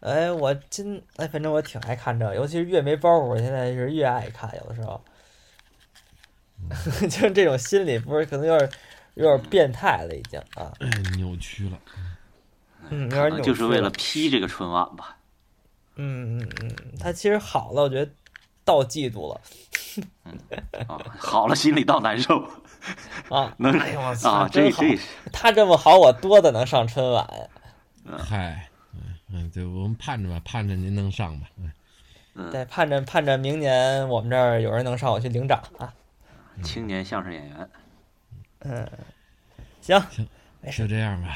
[0.00, 4.48] 哎，我真哎，反正我挺爱看这个，尤其是越没包袱，我现在是越爱看。
[4.56, 5.02] 有的时候，
[7.08, 8.70] 就是这种心理，不是可能有点
[9.14, 11.76] 有点变态了，已经啊，哎，扭曲了。
[12.90, 15.16] 嗯，可能就是为了了批这个春晚吧。
[15.96, 18.10] 嗯嗯嗯，他其实好了，我觉得
[18.64, 19.40] 到嫉妒了
[20.88, 22.44] 啊，好了，心里倒难受
[23.30, 23.54] 啊！
[23.58, 24.82] 能哎呦我操，啊，真好！
[24.82, 27.26] 这这是他这么好，我多的能上春晚？
[28.18, 29.00] 嗨，嗯
[29.32, 31.46] 嗯，对，我们盼着吧，盼着您能上吧。
[31.58, 31.72] 嗯
[32.34, 35.94] 嗯对，盼着盼着明年我们这儿有人能上，我去领奖啊！
[36.62, 37.70] 青年相声演员。
[38.60, 38.88] 嗯，
[39.80, 40.26] 行，没事
[40.72, 41.28] 就这样吧，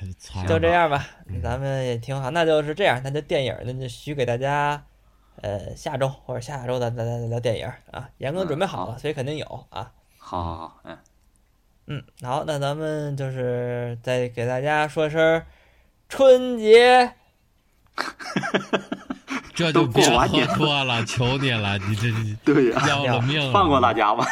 [0.00, 0.68] 就就这。
[0.68, 1.06] 样吧，
[1.42, 2.30] 咱们也挺好。
[2.30, 4.84] 那就是这样，那就电影，那就许给大家，
[5.42, 8.08] 呃，下周或者下下周咱咱咱聊电影啊。
[8.18, 9.92] 严哥准备好了，嗯所以肯定有啊。
[10.18, 10.98] 好好好，嗯，
[11.86, 15.42] 嗯，好，那咱们就是再给大家说声
[16.08, 17.12] 春节
[19.56, 22.16] 这就别都过完年喝多了，求你了，你这这
[22.54, 24.24] 对呀，要了命了，放过大家吧。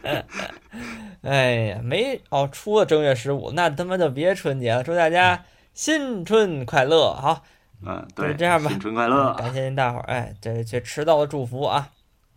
[1.22, 4.82] 哎呀，没哦，出了正月十五，那他妈就别春节了。
[4.82, 5.44] 祝大家
[5.74, 7.12] 新春快乐！
[7.14, 7.42] 好，
[7.84, 11.88] 嗯，对，这样吧新春快乐感谢您大伙儿，哎，这这迟到的祝福啊。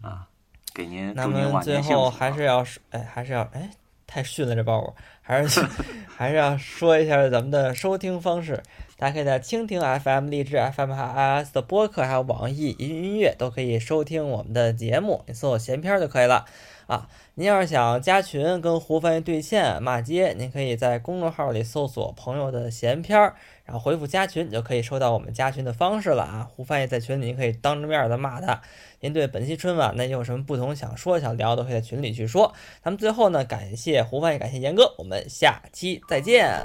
[0.02, 0.28] 啊！
[0.74, 1.80] 给您那么最。
[1.82, 3.70] 后还是要说，哎，还是要哎，
[4.08, 5.64] 太逊了这包袱，还是
[6.18, 8.62] 还是要说一下咱们的收听方式。
[9.04, 16.46] 大家可以在蜻蜓 FM、荔枝 FM 还有 iOS 的播客，还有网易云音乐都可以收听我们的节目，你搜索“闲篇”就可以了
[16.88, 17.10] 啊。
[17.36, 23.36] 您要是想加群跟胡翻译对线骂街，您可以在公众号里搜索“朋友的闲篇儿”，
[23.68, 26.48] 然后回复加群，你就可以收到我们加群的方式了啊。
[26.56, 28.62] 胡翻译在群里，您可以当着面的骂他。
[29.02, 32.54] 您对本期春晚呢有什么不同想说想聊，都可以在群里去说。
[32.82, 36.58] 咱们最后呢，感谢胡翻译，感谢严哥，我们下期再见，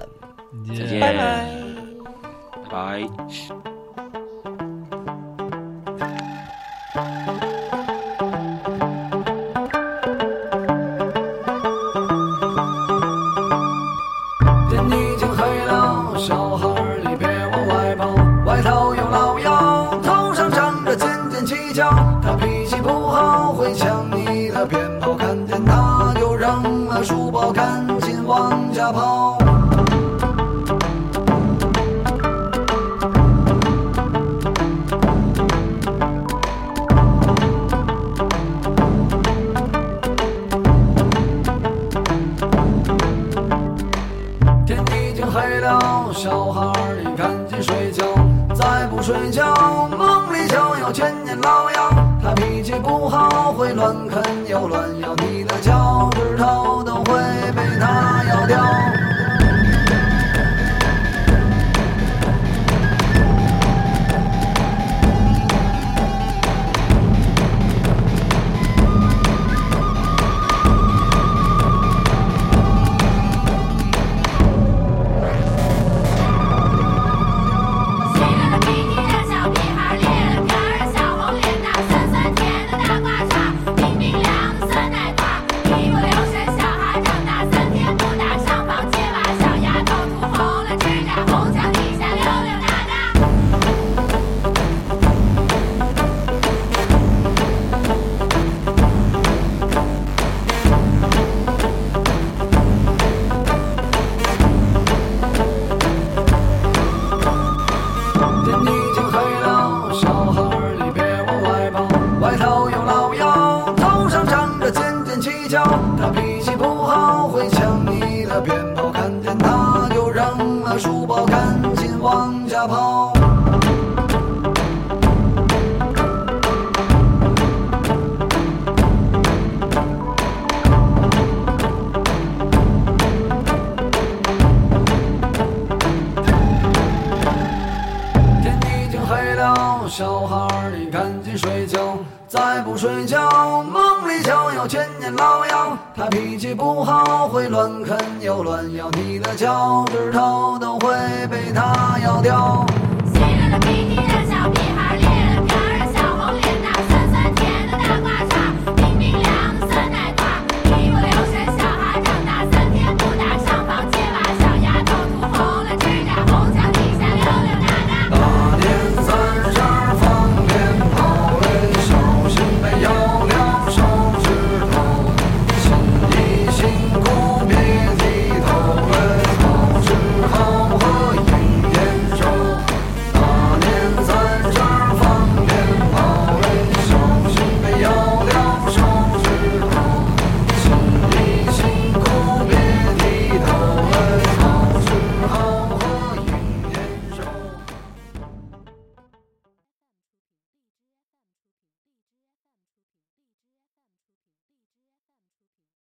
[0.68, 1.18] 再见拜拜。
[2.22, 2.27] 拜
[2.68, 3.08] 拜。
[49.08, 51.90] 睡觉梦里就有千年老妖。
[52.22, 57.14] 他脾气不好会乱啃又乱咬你的脚趾头都会
[57.56, 58.87] 被他咬掉。